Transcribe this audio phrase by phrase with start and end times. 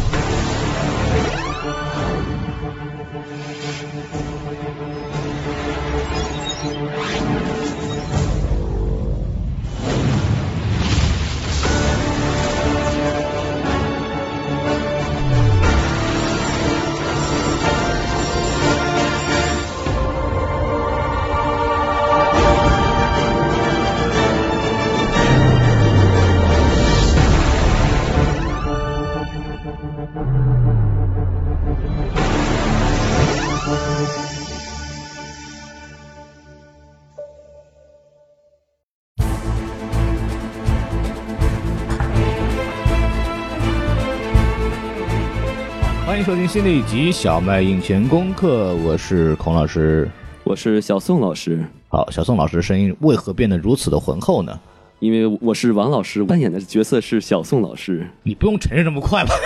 [46.26, 50.10] 收听新的一集《小麦印钱功课》，我是孔老师。
[50.42, 54.58] 我是小宋老师，好，小宋老师的声音为何变得如此的浑厚呢？
[54.98, 58.08] 因为我是王老师扮演的角色是小宋老师。
[58.24, 59.34] 你不用承认这么快吧？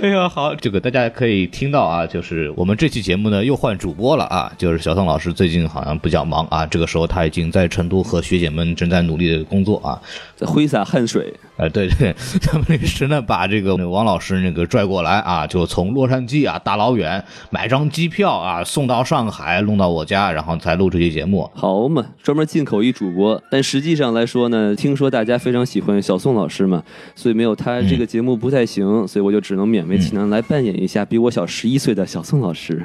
[0.00, 10.00] 哎呀，好，这个大家可以听到啊，就是我们这期节目呢又换主播了啊，就是小宋老师最近好像比较忙啊，这个时候他已经在成都和学姐们正在努力的工作啊，
[10.31, 11.32] 在挥洒汗水。
[11.56, 21.48] 哎，对对，他们临时呢把这个王老师那个拽过来啊，就从洛杉矶啊大老远买张机票啊送到上海，弄到我家，然后才录这期节目。
[21.54, 26.82] 好嘛，专门进口一主播，但实际上来说呢，听说大家非常喜欢小宋老师嘛，
[27.14, 32.84] 所以没有他这个节目不太行，所以我就只能勉为其难来扮演一下比我小十一岁的小宋老师。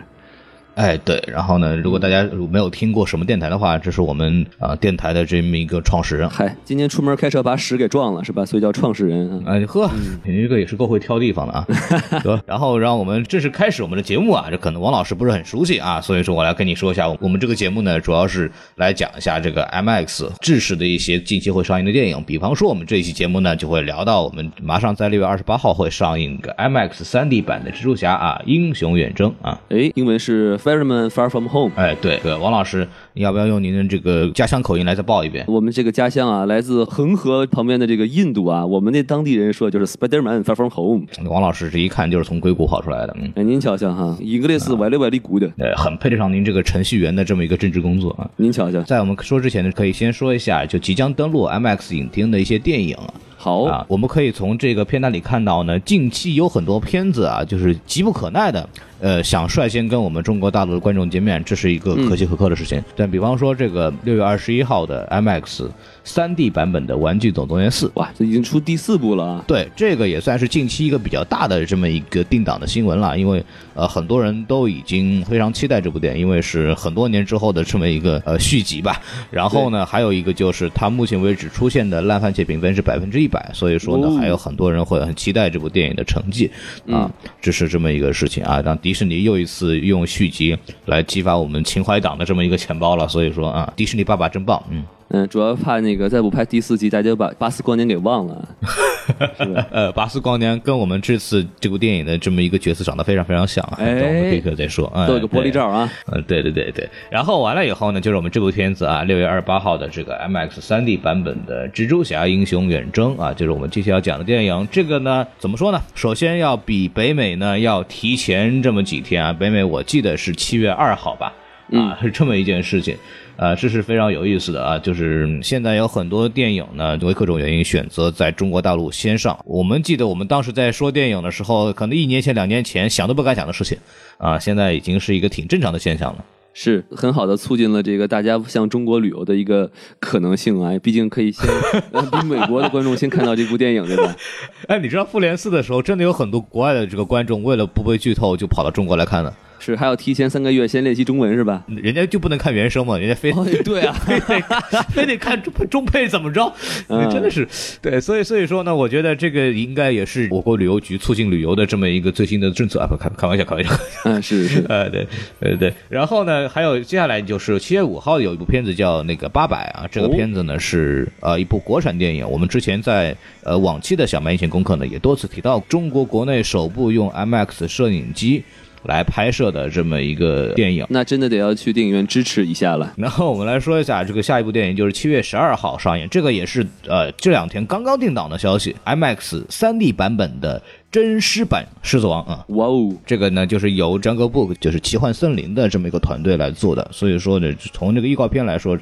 [0.78, 6.30] 哎，对，然后呢，如果大家没有听过什么电台的话，这是我们啊、电台的这么一个创始人。
[6.30, 8.46] 嗨，今天出门开车把屎给撞了是吧？
[8.46, 9.42] 所以叫创始人啊。
[9.48, 9.90] 哎呵，
[10.24, 11.66] 你这个也是够会挑地方的啊。
[12.24, 14.50] 得，然后让我们正式开始我们的节目啊。
[14.52, 22.24] 这可能王老师不是很熟悉啊，所以说我来跟你说一下，我们这个节目呢，主要是来讲一下这个 MX 制式的一些近期会上映的电影。
[22.24, 29.60] 比方说，我们这一期节目呢，就会聊到我们马上在六月二十八号会上映个 MX 三 D 版的蜘蛛侠啊，英雄远征啊。
[29.70, 31.72] 哎，英文是 Fireman Far From Home。
[31.76, 35.46] 哎，对，对，王老师，你要不要用您的这个家乡口音来再报一遍？
[35.48, 41.06] 我们这个家乡啊，来自恒河旁边的这个印度啊，我们那当地人说就是 Spiderman Far From Home。
[41.30, 48.30] 王老师这一看就是从硅谷跑出来的，嗯，哎，您瞧瞧哈，English 歪里歪里鼓的，呃，很配得上您这个程序员的这么一个政治工作啊。
[48.36, 48.82] 您瞧瞧。
[48.84, 53.14] 在我们说之前呢，可以先说一下，就即将登陆 MX 影厅的一些电影啊。
[53.38, 53.86] 好。
[53.88, 58.68] 我们可以从这个片单里看到呢近期有很多片子啊就是急不可耐的
[59.00, 62.84] 呃想率先跟我们中国大陆的观众见面这是一个可喜可贺的事情。
[62.96, 65.70] 但比方说这个六月二十一号的 imax
[66.08, 67.92] 三 d 版本的玩具总动员四。
[67.96, 69.44] 哇这已经出第四部了啊。
[69.46, 73.44] 对这个也算是近期一个比较大的这么一个定档的新闻了因为
[73.76, 79.02] 呃很多人都已经非常期待这部电影因为是很多年之后的这么一个呃续集吧。
[79.30, 86.50] 然后呢还有一个就是它目前为止出现的烂番茄评分是百分之一百所以说呢还有很多人会很期待这部电影的成绩
[86.90, 88.44] 啊这是这么一个事情。
[88.46, 94.84] 啊让迪士尼又一次用续集来激发我们情怀党的这么一个钱包了所以说啊迪士尼爸爸真棒嗯。
[95.10, 98.48] 嗯，主要怕那个再不拍第四季，大家就把巴斯光年给忘了。
[99.72, 104.92] 呃，巴斯光年跟我们这次这部电影的这么一个角色长得非常非常像啊，哎等我们立刻再说。
[104.94, 105.90] 嗯都有个玻璃罩啊。
[106.12, 114.68] 嗯，对对对对，然后完了以后呢，就是我们这部片子啊，六月二十八号的这个 MX 三 D 版本的《蜘蛛侠：英雄远征》啊，就是我们接下来要讲的电影。
[114.70, 115.82] 这个呢，怎么说呢？
[115.96, 121.34] 首先要比北美呢要提前这么几天啊，北美我记得是七月二号吧，
[121.72, 122.98] 啊，是这么一件事情。
[123.38, 129.40] 呃，这是非常有意思的啊，就是现在有很多电影呢，因为各种原因选择在中国大陆先上。
[129.46, 133.78] 我们记得我们当时在说电影的时候，可能一年前、两年前想都不敢想的事情，
[134.18, 136.26] 啊，现在已经是一个挺正常的现象了。
[136.60, 140.74] 是很好的促进了这个大家向中国旅游的一个可能性啊！
[140.82, 141.48] 毕竟可以先
[141.94, 144.16] 呃比美国的观众先看到这部电影，对吧？
[144.68, 149.32] 哎，你知道复联四的时候，真的有很多国外的这个观众为了不被剧透，就跑到中国来看的。
[149.60, 151.64] 是还要提前三个月先练习中文是吧？
[151.68, 154.42] 人家就不能看原声嘛，人家非、哦，对啊， 非得
[154.94, 156.52] 非得看中中配怎么着？
[156.90, 157.48] 嗯真的是
[157.82, 163.72] 对，所以所以说呢，我觉得这个应该也是我国旅游局促进旅游的这么一个最新的政策啊，不开开玩笑，开玩笑。
[164.06, 165.08] 嗯，是是，呃，对，
[165.40, 165.74] 呃对。
[165.90, 172.28] 然后呢，还有接下来就是七月五号有一部片子叫那个《八百》啊，这个哦片子呢是呃一部国产电影。
[172.30, 178.44] 我们之前在呃往期的小麦一线功课呢也多次提到，中国国内首部用 MX 摄影机
[178.88, 180.86] 来拍摄的这么一个电影。
[180.90, 182.94] 那真的得要去电影院支持一下了。
[182.98, 190.60] 然后我们来说一下这个下一部电影，就是七月十二号上映，这个也是呃这两天刚刚定档的消息，IMAX 三 D 版本的
[190.92, 192.44] 《真狮版《狮子王》啊。
[192.50, 198.78] 哇哦，这个呢，就是由 Jungle Book，就是奇幻森林的这么一个团队来做的，所以说呢，从这个预告片来说，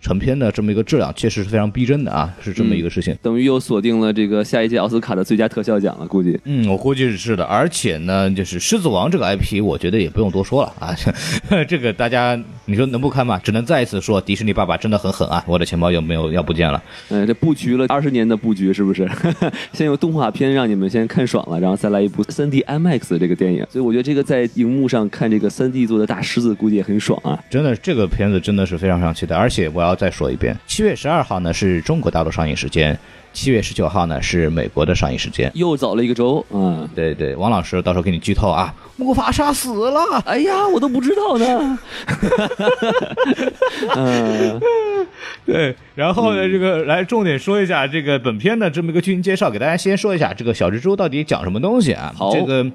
[0.00, 3.16] 成片的这么一个质量确实是非常逼真的啊，是这么一个事情。
[3.22, 6.38] 等于又锁定了这个下一届奥斯卡的最佳特效奖了，估计。
[6.44, 10.96] 嗯，我估计是的，而且呢，就是《狮子王》这个 IP，我觉得也不用多说了啊，
[11.68, 13.38] 这个大家你说能不看吗？
[13.42, 15.44] 只能再一次说，迪士尼爸爸真的很狠啊！
[15.46, 16.82] 我的钱包有没有要不见了？
[17.10, 19.08] 嗯，这布局了二十年的布局是不是？
[19.74, 27.42] 先用动画片让你们先看爽然后再来一部三 D IMAX 这个电影，所以我觉得这个在荧幕上看这个三 D 做的大狮子，估计也很爽啊！
[27.50, 32.98] 真的，这个片子真的是非常非常期待，而且我要再说一遍，七月十二号呢是中国大陆上映时间，
[33.32, 35.50] 七月十九号呢是美国的上映时间。
[35.54, 36.88] 又早了一个周嗯！
[36.94, 40.00] 对对，王老师到时候给你剧透啊，木法沙死了！
[40.26, 41.78] 哎呀，我都不知道呢。
[43.96, 44.60] 嗯，
[45.46, 52.12] 对，然后呢，这个来重点说一下这个本片的这么一个剧情介绍，给大家先说一下这个小蜘蛛到底讲什么东西啊？
[52.16, 52.66] 好这个。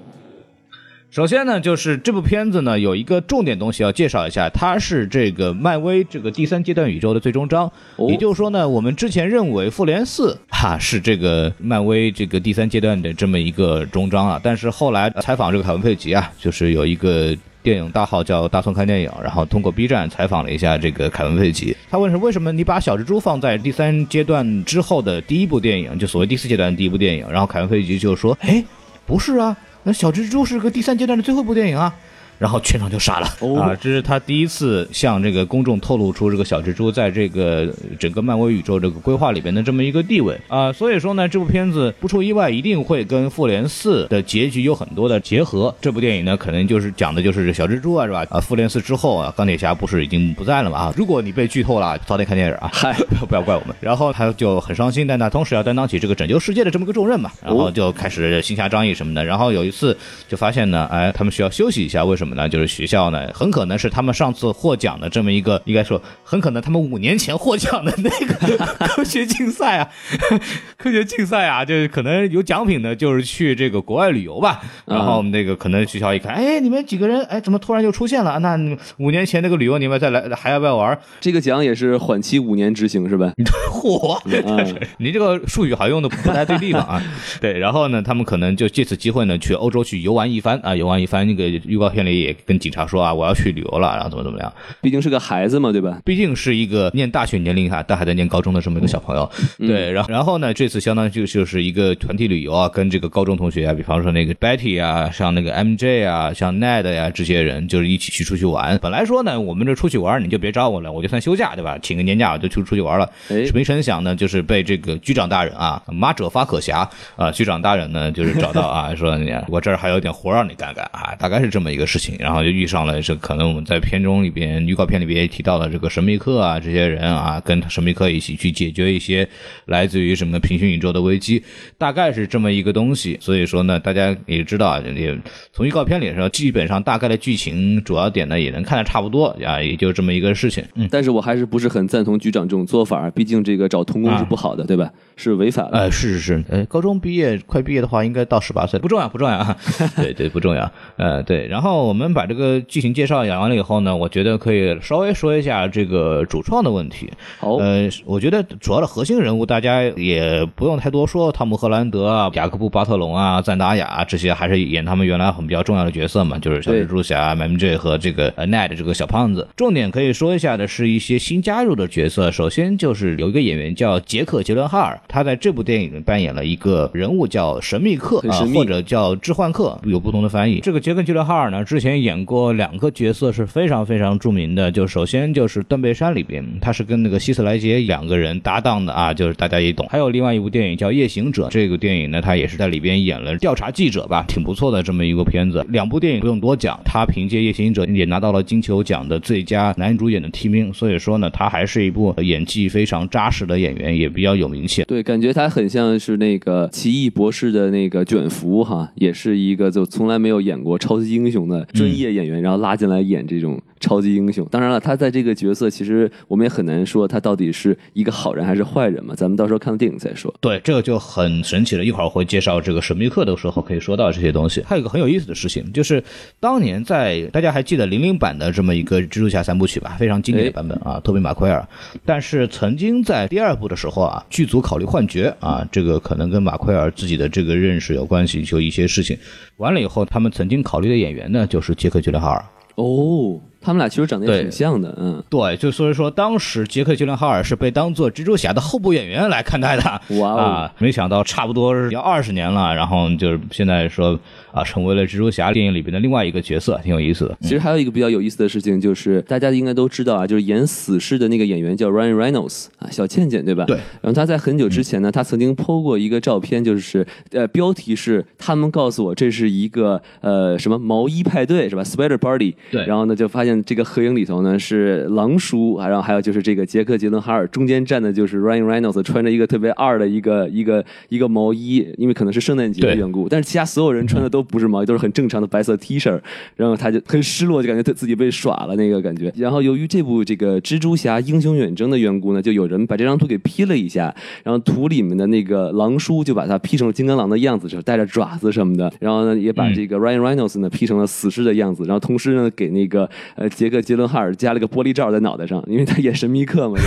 [1.15, 7.71] 首先呢，就是这部片子呢有一个重点东西要介绍一下，它是这个漫威这个第三阶段宇宙的最终章。
[7.95, 17.33] 哦也就是说呢，我们之前认为复联四 哈是这个漫威这个第三阶段的这么一个终章啊，但是后来采访这个凯文费吉啊，就是有一个。
[17.63, 28.63] 电影大号叫大宋看电影，然后通过 B 站采访了一下这个凯文费奇，他问是为什么你把小蜘蛛放在第三阶段之后的第一部电影，就所谓第四阶段的第一部电影，然后凯文费奇就说，哎，
[29.07, 31.95] 不是啊，那小蜘蛛是个第三阶段的最后一部电影啊。
[32.37, 33.75] 然后全场就傻了、哦啊！
[33.81, 45.73] 这是他第一次向这个公众透露出这个小蜘蛛在这个整个漫威宇宙这个规划里边的这么一个地位啊、所以说呢，这部片子不出意外一定会跟复联四的结局有很多的结合。
[45.81, 48.25] 这部电影呢，可能就是讲的就是这小蜘蛛啊，是吧？
[48.29, 50.93] 啊，复联四之后啊，钢铁侠不是已经不在了嘛啊？
[50.95, 52.69] 如果你被剧透了，早点看电影啊！
[52.73, 52.93] 嗨，
[53.27, 53.75] 不要怪我们。
[53.79, 59.23] 然后他就很伤心，但他同时要担当起这个拯救世界的这么个重任嘛，然后就开始行侠仗义什么的。
[59.23, 59.95] 然后有一次
[60.27, 62.49] 就发现呢，哎，他们需要休息一下，为什么呢？
[62.49, 69.89] 就是学校呢，很可能是他们上次获奖的这么一个，应该说很可能他们五年前获奖的那个科学竞赛啊，
[70.77, 74.61] 科学竞赛啊，就是可能有奖品呢，就是去这个国外旅游吧。
[74.85, 78.39] 然后那个可能学校一看，哎，你们几个人，哎，怎么突然就出现了？
[78.39, 78.57] 那
[78.97, 80.97] 五年前那个旅游你们再来还要不要玩？
[81.19, 83.31] 这个奖也是缓期五年执行是吧？
[83.69, 84.17] 嚯！
[84.45, 87.03] 嗯，你这个术语好像用的不太对地方啊。
[87.41, 91.25] 对，然后呢，他们可能就借此机会呢，去欧洲去游玩一番啊，游玩一番。
[91.25, 94.53] 那个预告片里也跟警察说啊，我要去旅游了，然后怎么怎么样。
[94.81, 95.99] 毕竟是个孩子嘛，对吧？
[96.03, 99.29] 毕竟是一个念大学年龄哈，但还在念高中的这么一个小朋友。
[99.59, 108.77] 对，然后然后呢，这次相当于就就是一个团体旅游啊，跟这个高中同学啊，比方说那个 Betty 啊，像那个 MJ 啊，像 Ned 呀、这些人，就是一起去出去玩。
[108.81, 111.77] 本来说呢，我们这出去玩你就别找我了，我就算休假对吧？
[111.81, 113.09] 请个年假我就去出去玩了。
[113.29, 129.27] 哎，没成想呢，就是被这个局长大人啊，马者发可侠啊，局长大人呢就是找到啊，说你我这儿还有点活让你干干啊，大概是这么一个事情，然后就遇上了这可能我们在片中里边预告片里边也提到了这个神秘客啊这些人啊，跟神秘客一起去解决一些
[129.65, 131.41] 来自于什么平行宇宙的危机，
[131.77, 133.17] 大概是这么一个东西。
[133.21, 135.17] 所以说呢，大家也知道啊，也
[135.53, 140.63] 从预告片里说，基本上大概的剧情主要点呢也能看得差不多啊，也就这么一个事情。
[140.75, 140.87] 嗯。
[140.91, 144.91] 但是我还是不是很赞同局长这种做法，毕竟这个找童工是不好的，对吧？
[145.15, 145.77] 是违法的。
[145.77, 149.57] 呃，是是是，呃，高中毕业快毕业的话，应该到十八岁，不重要不重要啊，
[149.95, 157.09] 对对不重要，呃对，然后我们把这个剧情介绍讲完了以后呢，我觉得可以稍微说一下这个主创的问题。
[157.39, 169.47] 好，呃，我觉得主要的核心人物大家也不用太多说，汤姆·赫兰德啊、雅各布·巴特隆啊、赞达亚这些还是演他们原来很比较重要的角色嘛，就是小蜘蛛侠、MJ 和这个呃 Ned 这个小胖子。
[169.55, 180.59] 重点可以说一下的是一些新加入的角色，首先就是有一个演员叫杰克·杰伦哈尔，他在这部电影里扮演了一个人物叫神秘客啊、或者叫置换客，有不同的翻译。
[180.59, 189.85] 这个杰克·杰伦哈尔呢，之前前演过两个角色是非常非常著名的，就首先就是《断背山》里边，他是跟那个希斯莱杰两个人搭档的啊，就是大家也懂。
[189.87, 195.63] 还有另外一部电影叫《夜行者》，这个电影呢，他也是在里边演了调查记者吧，挺不错的这么一个片子。
[195.69, 204.83] 两部电影不用多讲，他凭借《夜行者》也拿到了金球奖的最佳男主演的提名，所以说呢，他还是一部演技非常扎实的演员，也比较有名气。
[204.85, 214.47] 对，感觉他很像是那个奇异博士的那个卷福哈，也是一个就从来没有演过超级英雄的专业演员，然后拉进来演这种超级英雄。
[214.49, 220.33] 当然了，他在这个角色其实我们也很难说他到底是一个好人还是坏人嘛，咱们到时候看到电影再说。
[220.41, 221.85] 对，这个就很神奇了。
[221.85, 224.63] 一会儿会介绍这个神秘客的时候可以说到这些东西。
[224.65, 226.03] 还有一个很有意思的事情，就是
[226.39, 231.63] 当年在大家还记得零零版的这么一个蜘蛛侠三部曲吧，非常经典的版本啊，托比马奎尔。
[232.03, 239.15] 但是曾经在第二部的时候啊，剧组考虑换角啊，这个可能跟马奎尔自己的这个认识有关系，就一些事情。
[239.57, 242.43] 完了以后，他们曾经考虑的演员呢，就是杰克·吉伦哈尔。
[242.75, 250.01] 哦，他们俩其实长得也挺像的，嗯，对，就所以说当时杰克·吉伦哈尔是被当做蜘蛛侠的候补演员来看待的。
[250.19, 254.19] 哇啊，没想到差不多要二十年了，然后就是现在说。
[254.55, 257.37] 啊，成为了蜘蛛侠电影里边的另外一个角色，挺有意思的。
[257.41, 263.65] 其实还有一个比较有意思的事情，就是大家应该都知道啊，就是演死侍的那个演员叫 Ryan Reynolds 啊，小倩倩对吧？
[263.65, 263.75] 对。
[263.75, 272.55] 然后他在很久之前呢，他曾经 PO 过一个照片，就是呃，标题是他们告诉我这是一个呃什么毛衣派对是吧？Spider Party。
[272.71, 272.85] 对。
[272.85, 283.27] 然后呢，就发现这个合影里头呢是狼叔，然后还有就是这个杰克杰伦哈尔，中间站的就是 Ryan Reynolds，穿着一个特别二的一个一个一个毛衣，因为可能是圣诞节的缘故。
[283.27, 285.25] 但是其他所有人穿的都不是毛衣，都是很正。
[285.25, 286.21] 正常的白色 T 恤，
[286.55, 289.33] 然后他就很失落，就感觉他自己被耍了那个感觉。
[289.35, 298.93] 然后由于这部这个蜘蛛侠英雄远征的缘故呢，就有人把这张图给 P 了一下，然后图里面的那个狼叔就把他 P 成了金刚狼的样子，就带着爪子什么的。
[298.99, 301.85] 然后呢，也把这个 Ryan Reynolds 呢 P 成了死尸的样子。
[301.85, 306.77] 然后同时呢，给那个呃杰克杰伦哈尔加了个玻璃罩在脑袋上，因为他演神秘客嘛，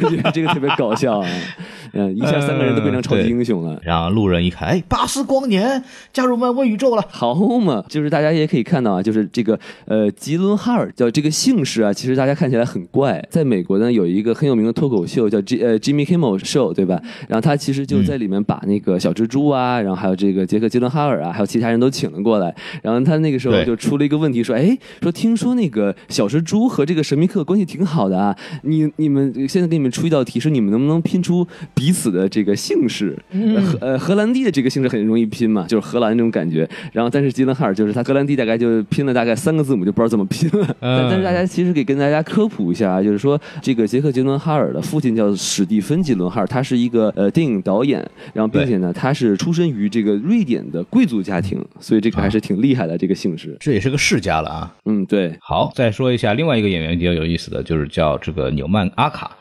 [0.00, 1.28] 觉得 这个特别搞笑啊。
[1.96, 3.80] 嗯，一下三个人都变成超级英雄了。
[3.84, 5.80] 然后路人一看，哎，巴斯光年
[6.12, 7.84] 加入漫威宇宙了，好嘛。
[7.88, 13.24] 就是大家也可以看到啊，就是这个呃吉伦哈尔叫这个姓氏啊，其实大家看起来很怪。
[13.30, 17.00] 在美国呢，有一个很有名的脱口秀叫 J 呃 Jimmy Kimmel Show，对吧？
[17.28, 22.52] 然后他其实就在里面把那个小蜘蛛啊，然后还有这个杰克吉伦哈尔啊，还有其他人都请了过来。
[22.82, 33.16] 然后他那个时候就出了一个问题，说哎，说听说那个小蜘蛛和这个神秘客关系挺好的啊，你你们现在给你们出一道题，说你们能不能拼出彼此的这个姓氏？
[33.32, 36.68] 荷呃荷兰弟的这个姓氏很容易拼嘛，就是荷兰那种感觉。
[36.92, 40.66] 然后但是吉伦哈尔就是他荷兰弟大概就拼了大概三个字母，就不知道怎么拼了。
[40.80, 53.56] 但但是大家其实可以跟大家科普一下啊，就是说这个杰克·杰伦哈尔的父亲叫史蒂芬·杰伦哈尔，他是一个呃电影导演，然后并且呢他是出身于这个瑞典的贵族家庭，所以这个还是挺厉害的这个姓氏。
[53.60, 54.74] 这也是个世家了啊。
[54.86, 55.36] 嗯，对。
[55.40, 59.36] 好，再说一下另外一个演员比较有意思的就是叫这个纽曼·阿卡。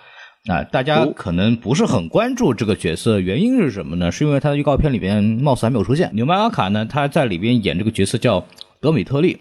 [0.49, 4.11] 啊，大家可能不是很关注这个角色，原因是什么呢？
[4.11, 6.09] 是因为他的预告片里边貌似还没有出现。
[6.15, 8.45] 纽曼阿卡呢，他在里边演这个角色叫
[8.81, 9.37] 德米特利，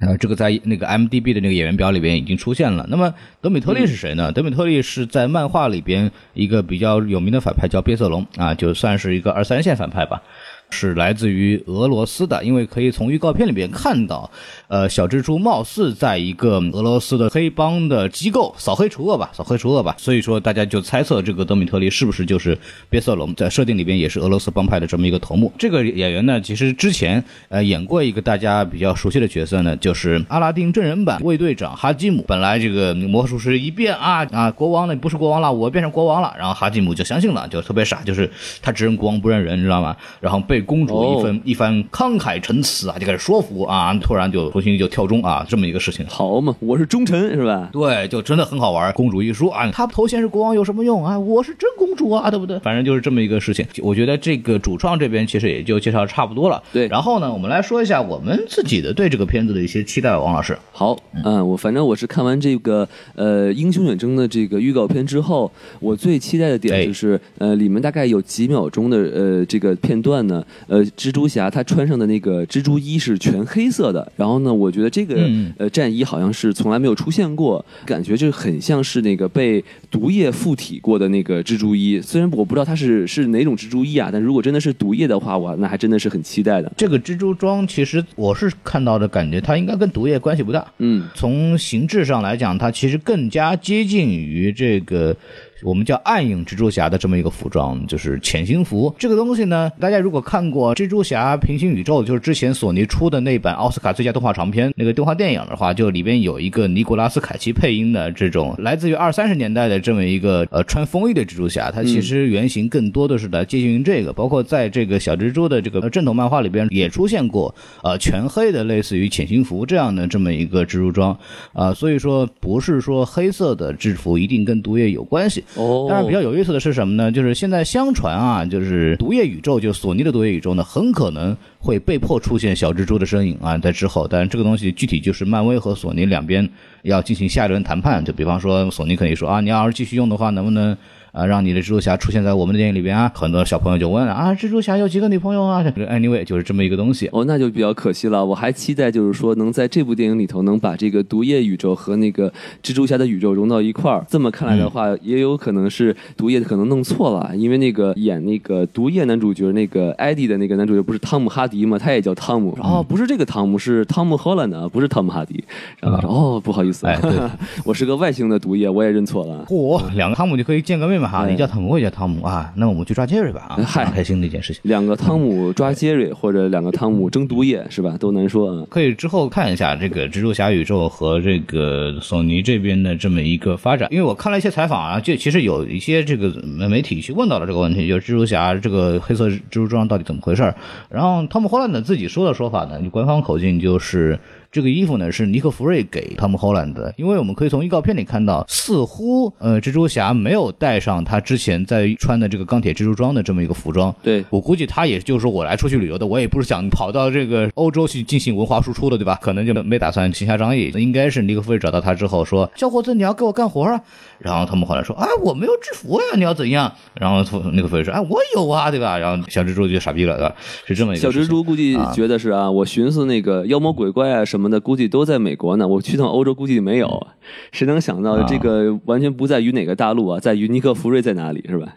[0.00, 2.84] 呃，这个在那个 M D B 的那个演员表里边已经出现了。
[2.90, 4.32] 那么德米特利是谁呢？
[4.32, 10.24] 德米特利是在漫画里边一个比较有名的反派，叫变色龙啊，就算是一个二三线反派吧。
[10.70, 14.30] 是来自于俄罗斯的，因为可以从预告片里边看到，
[14.68, 22.58] 呃，小蜘蛛貌似在一个俄罗斯的黑帮的机构扫黑除恶吧，扫黑除恶吧，所以说大家就猜测这个德米特利是不是就是
[22.90, 25.52] 变色龙，在设定里边也是俄罗斯帮派的这么一个头目。
[25.56, 32.24] 这个演员呢，其实之前呃演过一个大家比较熟悉的角色呢，就是阿拉丁真人版卫队长哈基姆。
[32.26, 38.28] 本来这个魔术师一变啊啊，国王呢不是国王了，我变成国王了，然后哈基姆就相信了，就特别傻，就是
[38.60, 39.96] 他只认国王不认人，你知道吗？
[40.20, 40.55] 然后被。
[40.56, 46.06] 被公主一番一番慷慨陈词啊，就开始说服啊，突然就重新就跳钟啊，这么一个事情。
[46.08, 47.68] 好嘛，我是忠臣是吧？
[47.72, 48.90] 对，就真的很好玩。
[48.94, 51.18] 公主一说啊，她头衔是国王有什么用啊？
[51.18, 52.58] 我是真公主啊，对不对？
[52.60, 53.66] 反正就是这么一个事情。
[53.82, 56.62] 我觉得这个主创这边其实也就介绍差不多了。
[56.72, 60.16] 对，然后呢，我们来说一下我们自己的对这个片子的一些期待。
[60.16, 71.26] 王老师，好，嗯，我反正我是看完这个呃《英雄远征》的这个预告片之后，我最期待的点就是呃里面大概有几秒钟的呃这个片段呢，呃蜘蛛。
[71.26, 82.00] 侠他穿上的那个蜘蛛衣是全黑色的，然后呢，我觉得这个呃战衣好像是从来没有出现过，感觉就很像是那个被毒液附体过的那个蜘蛛衣。
[82.00, 86.72] 虽然我不知道它是是哪种蜘蛛衣啊，但如果真的是毒液的话，我，那还真的是很期待的。
[86.76, 90.64] 这个蜘蛛装其实我是看到的感觉，它应该跟毒液关系不大。
[90.78, 95.16] 嗯，从形制上来讲，它其实更加接近于这个。
[95.62, 98.94] 我们叫暗影蜘蛛侠的这么一个服装，就是潜行服。
[98.98, 114.12] 这个东西呢，大家如果看过《蜘蛛侠平行宇宙》，就是之前索尼出的那版奥斯卡最佳动画长片那个动画电影的话，就里边有一个尼古拉斯凯奇配音的这种来自于二三十年代的这么一个呃穿风衣的蜘蛛侠，它其实原型更多的是来接近于这个。
[114.12, 121.18] 包括在这个小蜘蛛的这个正统漫画里边也出现过呃全黑的类似于潜行服这样的这么一个蜘蛛装
[121.52, 125.44] 啊，所以说不是说黑色的制服一定跟毒液有关系。
[125.54, 127.10] 哦，但是比较有意思的是什么呢？
[127.10, 134.06] 就是现在相传啊，就是毒液宇宙，就索尼的毒液宇宙呢，很可能会被迫出现小蜘蛛的身影啊，在之后。
[134.08, 136.48] 但是这个东西具体就是漫威和索尼两边
[136.82, 138.04] 要进行下一轮谈判。
[138.04, 140.76] 就比方说，索尼可以说啊，你要是继续用的话，能不能？
[141.16, 143.10] 啊，让你的蜘蛛侠出现在我们的电影里边啊！
[143.14, 147.08] 很多小朋友就问啊，蜘蛛侠有几个女朋友啊？Anyway，就是这么一个东西。
[147.10, 148.22] 哦，那就比较可惜了。
[148.22, 152.30] 我还期待就是说能在这部电影里头能把这个毒液宇宙和那个
[152.62, 154.04] 蜘蛛侠的宇宙融到一块儿。
[154.10, 161.78] 这么看来的话，也有可能是毒液可能弄错了，因为那个演那个毒液男主角那个艾迪的那个男主角不是汤姆哈迪吗？
[161.78, 162.54] 他也叫汤姆。
[162.60, 165.42] 哦，不是这个汤姆，是汤姆·荷兰的，不是汤姆哈迪。
[165.80, 166.86] 然后说哦，不好意思，
[167.64, 169.46] 我是个外星的毒液，我也认错了。
[169.48, 171.26] 嚯，两个汤姆就可以见个面嘛哈？
[171.28, 171.96] 你叫汤姆，我也叫。
[171.96, 174.60] 汤姆啊，那我们去抓杰瑞吧啊，很开心的一件事情。
[174.64, 177.96] 两个汤姆抓杰瑞，或者两个汤姆争毒液，是吧？
[177.98, 178.66] 都难说。
[178.66, 186.28] 可以之后看一下这个蜘蛛侠宇宙和这个索尼这边的这么一个发展，因为我看了一些采访啊，就其实有一些这个
[186.68, 190.52] 媒体去问到了这个问题，就是蜘蛛侠这个黑色蜘蛛装到底怎么回事
[190.90, 194.18] 然后汤姆·霍兰德自己说的说法呢，官方口径就是。
[194.56, 203.94] 这个衣服呢是尼克弗瑞给汤姆·霍兰的，因为我们可以从预告片里看到，似乎呃蜘蛛侠没有带上他之前在穿的这个钢铁蜘蛛装的这么一个服装。
[204.02, 209.18] 对我估计他也就是说我来出去旅游的，我也不是想跑到这个欧洲去进行文化输出的，对吧？
[209.20, 210.72] 可能就没打算行侠仗义。
[210.76, 213.78] 应该是尼克弗瑞找到他之后说：“小伙子，你要给我干活啊！”
[214.18, 217.18] 然后汤姆·霍兰说：“哎，我没有制服呀，你要怎样？”然后
[217.50, 220.34] 尼克弗瑞说：“哎，我有啊，对吧？”然后小蜘蛛就傻逼了，对吧？
[220.64, 221.02] 是这么一个。
[221.02, 225.16] 小蜘蛛估计觉得是啊，我寻思那个妖魔鬼怪啊什么的，估计都在。
[225.26, 227.04] 美国呢，我去趟欧洲估计没有，
[227.50, 231.74] 谁能想到这个完全不在于哪个大陆啊，在于尼克福瑞在哪里是吧？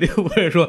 [0.00, 0.68] 尼克弗瑞说，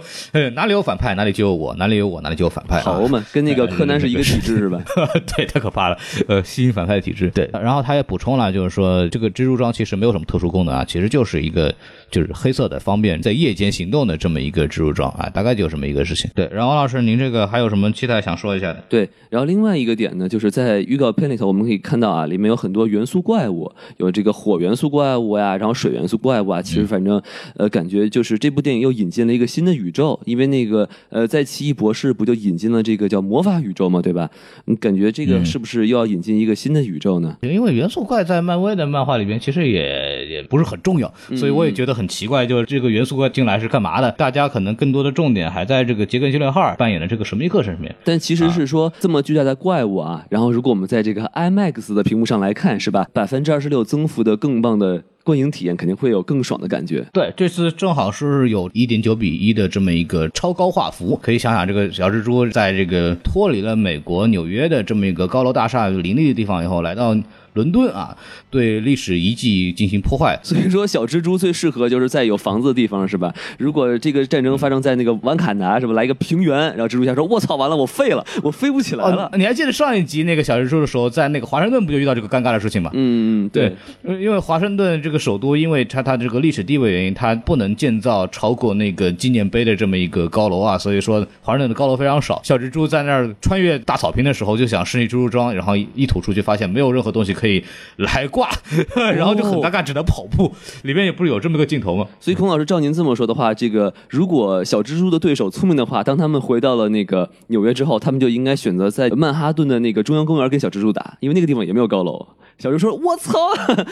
[0.55, 2.79] 哪里有反派哪里就有我，哪里有我哪里就有反派。
[2.79, 4.81] 好嘛，跟那个柯南是一个体制是吧？
[5.35, 5.97] 对，太可怕了，
[6.27, 7.29] 呃，吸引反派的体制。
[7.29, 11.71] 对，然后他也补充了，就是说这个蜘蛛装其实没有什么特殊功能啊，其实就是一个
[12.09, 16.29] 就是黑色的，方便在夜间行动的这么一个植入装啊，大概就这么一个事情。
[16.33, 18.83] 对，然后王老师，您这个还有什么期待想说一下的？
[18.87, 26.61] 对，然后另外一个点呢，就是在预告片里头，我们可以看到啊，里面有很多元素怪物，有这个火元素怪物呀，然后水元素怪物啊。
[26.61, 27.21] 其实反正
[27.55, 34.29] 呃，感觉就是这部电影又引进了一个新的宇宙，因为那个呃，在奇异博士不就引进了这个叫魔法宇宙嘛，对吧？
[34.65, 37.35] 你感觉这个是不是又要引进一个新的宇宙呢？
[37.41, 44.11] 因为元素怪在漫威的漫画里边其实也也不是很重要，所以我也觉得很奇怪，就是这个元素怪进来是干嘛的？
[44.11, 47.93] 大家可能更多的重点还在这个杰克·希伦哈尔扮演的这个神秘客身上面。
[48.03, 53.07] 但其实是说这么巨大的怪物啊，然后如果我们在这个 IMAX 的屏幕上来看，是吧？
[53.11, 57.05] 百分之二十六增幅的更棒的观影体验，肯定会有更爽的感觉。
[57.11, 67.15] 对，这次正好是有一点九比一的这么一个超高画幅，可以想想这个小蜘蛛在这个脱离了美国纽约的这么一个高楼大厦林立的地方以后，来到。
[67.53, 68.15] 伦敦啊，
[68.49, 73.33] 对历史遗迹进行破坏，所以说小蜘蛛最适合就是在有房子的地方，是吧？
[73.57, 75.93] 如果这个战争发生在那个瓦坎达，是吧？
[75.93, 79.29] 来一个平原，然后蜘蛛侠说：“我操，完了，我废了，我飞不起来了。
[79.37, 82.91] ”你还记得上一集那个小蜘蛛的时候，在那个华盛顿不就遇到这个尴尬的事情吗？
[82.93, 92.41] 嗯嗯，对，因为华盛顿这个首都，因为它它这个历史地位原因，它不能建造超过那个纪念碑的这么一个高楼啊，所以说华盛顿的高楼非常少。
[92.43, 97.46] 小蜘蛛在那儿穿越大草坪的时候，就想试一蜘蛛装，然后一吐出去，发现没有任何东西可以
[97.95, 98.27] 来。
[98.27, 98.49] 挂，
[99.15, 100.53] 然后就很尴尬，只能跑步。
[100.83, 102.05] 里面也不是有这么个镜头吗？
[102.19, 112.27] 所以孔老师照您这么说的话，这个如果小蜘蛛的对手聪明的话，当他们回到了那个纽约之后，他们就应该选择在曼哈顿的那个中央公园跟小蜘蛛打，因为那个地方也没有高楼。
[112.59, 113.37] 小猪说：“我操，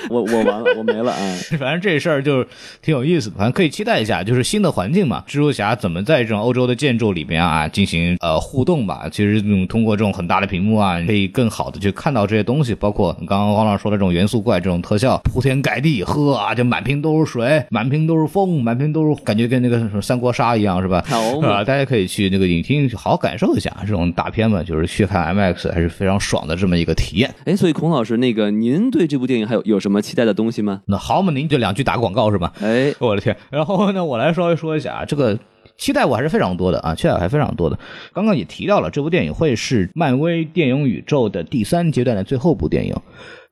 [0.09, 1.35] 我我完了，我没了啊！
[1.59, 2.47] 反正这事儿就是
[2.81, 5.23] 挺有意思的，反正可以期待一下，就是新的环境嘛。
[5.27, 9.07] 蜘蛛侠怎么在这种欧洲的建筑里面啊进行呃互动吧？
[9.11, 21.03] 其实通过这种很大的屏幕啊，可以更好的去看到这些东西，包括刚刚刚王老师说的这种元素怪这种特效，铺天盖地，呵啊，就满屏都是水，满屏都是风，满屏都是感觉跟那个什么三国杀一样，是吧？
[21.05, 27.29] 好啊，大家可以去那个影厅好好感受一下这种大片嘛，就是去看 IMAX 还是非常爽的这么一个体验。
[27.43, 28.45] 哎，所以孔老师那个。
[28.51, 30.81] 您对这部电影还有有什么期待的东西吗？
[30.85, 32.53] 那好嘛，您就两句打广告是吧？
[32.61, 33.35] 哎，我的天！
[33.51, 35.37] 然后呢，我来稍微说一下啊，这个
[35.77, 37.77] 期待我还是非常多的啊，期待还非常多的。
[38.13, 42.95] 刚刚也提到了，这部电影会是漫威电影宇宙的第三阶段的最后部电影。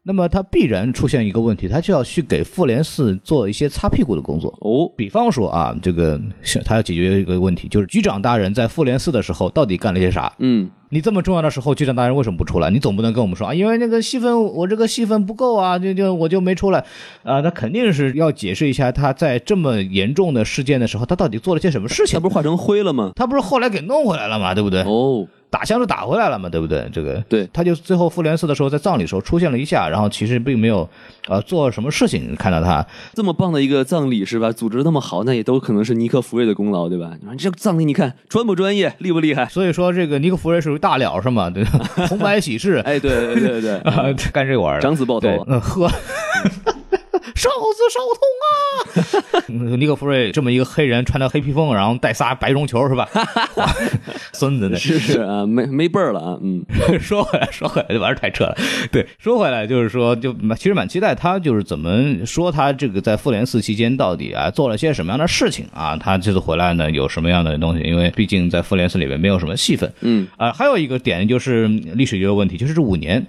[0.05, 4.91] 那么它必然出现一个问题，它就要去给复联四做一些擦屁股的工作哦。
[4.97, 6.19] 比方说啊，这个
[6.65, 10.33] 他要解决一个问题，就是局长大人在复联四的时候到底干了些啥？
[10.39, 10.69] 嗯。
[10.93, 12.69] 你这么重要的时候，局长大人为什么不出来？
[12.69, 16.85] 你总不能跟我们说啊，因为那个戏份我这个戏份不够啊，就就我就没出来
[17.23, 17.41] 啊。
[17.41, 22.13] 他肯定是要解释一下他在这么严重的事件的时候，他到底做了些什么事情。
[22.13, 23.11] 他不是化成灰了吗？
[23.15, 24.53] 他不是后来给弄回来了吗？
[24.53, 24.83] 对不对？
[24.83, 25.27] 哦。
[25.53, 26.89] 打枪就打回来了嘛，对不对？
[26.91, 30.89] 这个对他就最后复联四的时候在葬礼时候出现了一下，然后其实并没有
[31.27, 34.51] 呃做什么事情，看到他这么棒的一个葬礼是吧？
[34.51, 37.11] 组织那么好，那也都可能是尼克弗瑞的功劳，对吧？
[37.21, 39.45] 你说这葬礼，你看专不专业，厉不厉害？
[39.45, 41.51] 所以说这个尼克弗瑞属于大了是吗？
[41.51, 41.63] 对，
[42.09, 45.87] 红白喜事，哎，对对对对，啊， 干这玩意儿，长子抱头对，嗯，呵。
[47.35, 49.73] 哨子少痛啊！
[49.77, 53.07] 尼克弗瑞这么一个黑人，穿着黑披风，然后带仨白绒球是吧？
[54.33, 54.77] 孙子那？
[54.77, 56.37] 是是啊，没没辈儿了啊。
[56.41, 56.63] 嗯，
[56.99, 58.55] 说回来，说回来，这玩意儿太扯了。
[58.91, 65.97] 对，说回来就是说，就其实蛮期待他就是怎么说他这个在复联四期间到底啊做了些什么样的事情啊？
[65.97, 67.83] 他这次回来呢有什么样的东西？
[67.83, 69.91] 因为毕竟在复联四里面没有什么戏份。
[70.01, 73.25] 嗯啊、还有一个点就是历史一个问题，就是这五年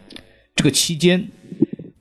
[0.57, 1.28] 这个期间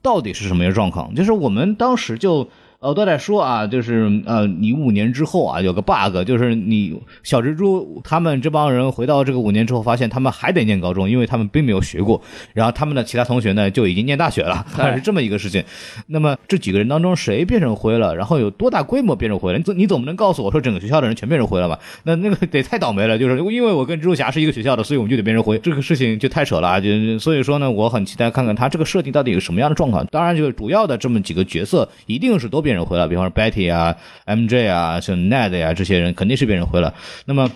[0.03, 1.15] 到底是什么样的状况？
[1.15, 2.47] 就是我们当时就。
[2.83, 6.93] 呃，都在说啊，就是呃，你五年之后啊，有个 bug，就是你
[7.23, 12.21] 小蜘蛛他们这帮人回到这个五年之后，发现他们还得念高中，因为他们并没有学过。
[12.53, 15.63] 然后他们的其他同学呢就已经念大学了， 哎 是这么一个事情。
[16.07, 18.13] 那么这几个人当中谁变成灰了？
[18.13, 19.57] 然后有多大规模变成灰了？
[19.57, 21.79] 你总你总不能告诉我说整个学校的人全变成灰了吧？
[22.03, 26.81] 那那个得太倒霉了，就是因为我跟蜘蛛侠是一个学校的，所以我们就得变成灰，这个事情就太扯了啊！
[26.81, 30.05] 就所以说呢，我很期待看看他这个设定到底有什么样的状况。
[30.07, 36.93] 当然，就是主要的这么几个角色一定是都变人回了，比方说 Betty 啊、MJ 啊、像 Ned 呀、这些人肯定是变人回了。
[37.25, 37.51] 那么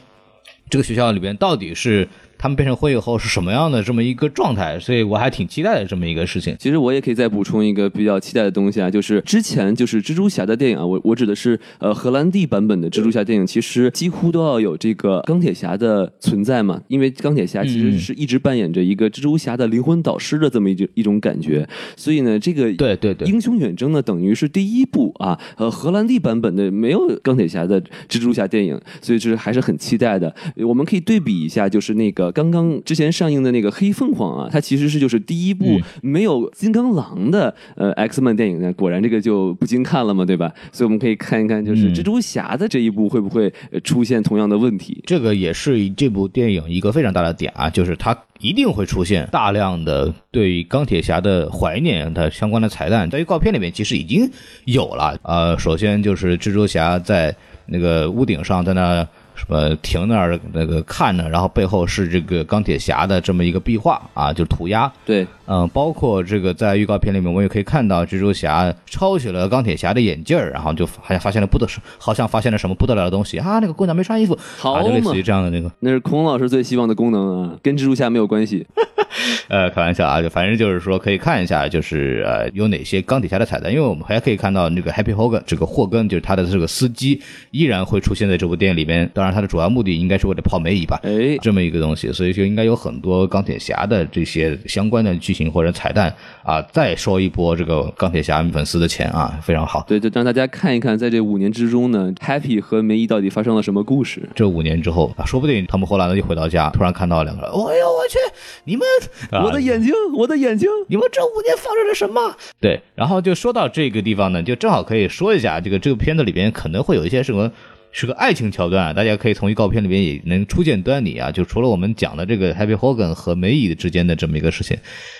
[0.69, 4.79] 这个学校里边到底是他们变成灰以后是什么样的这么一个状态？
[4.79, 6.55] 所以我还挺期待的这么一个事情。
[6.59, 30.33] 其实我也可以再补充一个比较期待的东西啊，就是之前就是蜘蛛侠的电影啊，我我指的是呃荷兰弟版本的蜘蛛侠电影，其实几乎都要有这个钢铁侠的存在嘛，因为钢铁侠其实嗯是一直扮演着一个蜘蛛侠的灵魂导师的这么一种一种感觉，所以呢，这个对对对英雄远征呢等于是第一部啊，呃荷兰弟版本的没有钢铁侠的蜘蛛侠电影，所以就是还是很期待的。
[30.57, 40.51] 我们可以对比一下，就是那个刚刚之前上映的那个黑凤凰啊，它其实是就是第一部嗯没有金刚狼的呃 X Man 电影呢，果然这个就不经看了嘛，对吧？
[40.71, 45.03] 所以我们可以看一看，就是嗯蜘蛛侠的这一部会不会呃出现同样的问题？
[45.05, 54.29] 这个也是这部电影一个非常大的点啊，就是它一定会出现大量的对钢铁侠的怀念它相关的彩蛋，在预告片里面其实已经
[54.65, 55.17] 有了。
[55.23, 57.35] 呃，首先就是蜘蛛侠在
[57.67, 59.07] 那个屋顶上在那。
[59.37, 61.29] 什么停那儿那个看着？
[61.29, 64.91] 然后背后是这个钢铁侠的这么一个壁画啊，就是涂鸦。
[65.05, 71.65] 对，嗯，包括这个在预告片里面，我也可以看到蜘蛛侠抄起了钢铁侠的眼镜儿，然后就好像发现了不得，
[71.97, 73.59] 好像发现了什么不得了的东西啊！
[73.59, 78.67] 那个姑娘没穿衣服，好啊，就类嘛似于这样的那个，那是孔老师最希望的功能啊，跟蜘蛛侠没有关系。
[79.47, 99.85] 呃，开玩笑啊，就反正就是说可以看一下，就是呃有哪些钢铁侠的彩蛋，因为我们还可以看到那个 Happy Hogan 这个霍根，就是他的这个司机依然会出现在这部电影里面，当然他的主要目的应该是为了泡梅姨吧，哎，这么一个东西，所以就应该有很多钢铁侠的这些相关的剧情或者彩蛋啊，再收一波这个钢铁侠粉丝的钱啊，非常好。
[99.87, 104.27] 对，就让大家看一看，在这五年之中呢，Happy 和梅姨到底发生了什么故事。
[104.33, 108.17] 这五年之后啊，说不定他们·霍兰德一回到家，突然看到两个人，哎呦我去，
[108.63, 108.85] 你们，
[109.31, 110.67] 啊我的眼睛，我的眼睛。
[110.87, 112.35] 你们这五年发生了什么？
[112.59, 117.51] 对，然后就说到这个地方呢，就正好可以说一下，这个这个片子里边可能会有一些什么。
[117.99, 121.31] 是个爱情桥段啊，大家可以从预告片里面也能初见端倪啊。
[121.31, 124.77] 就除了我们讲的这个 Happy Hogan 和梅姨之间的这么一个事情，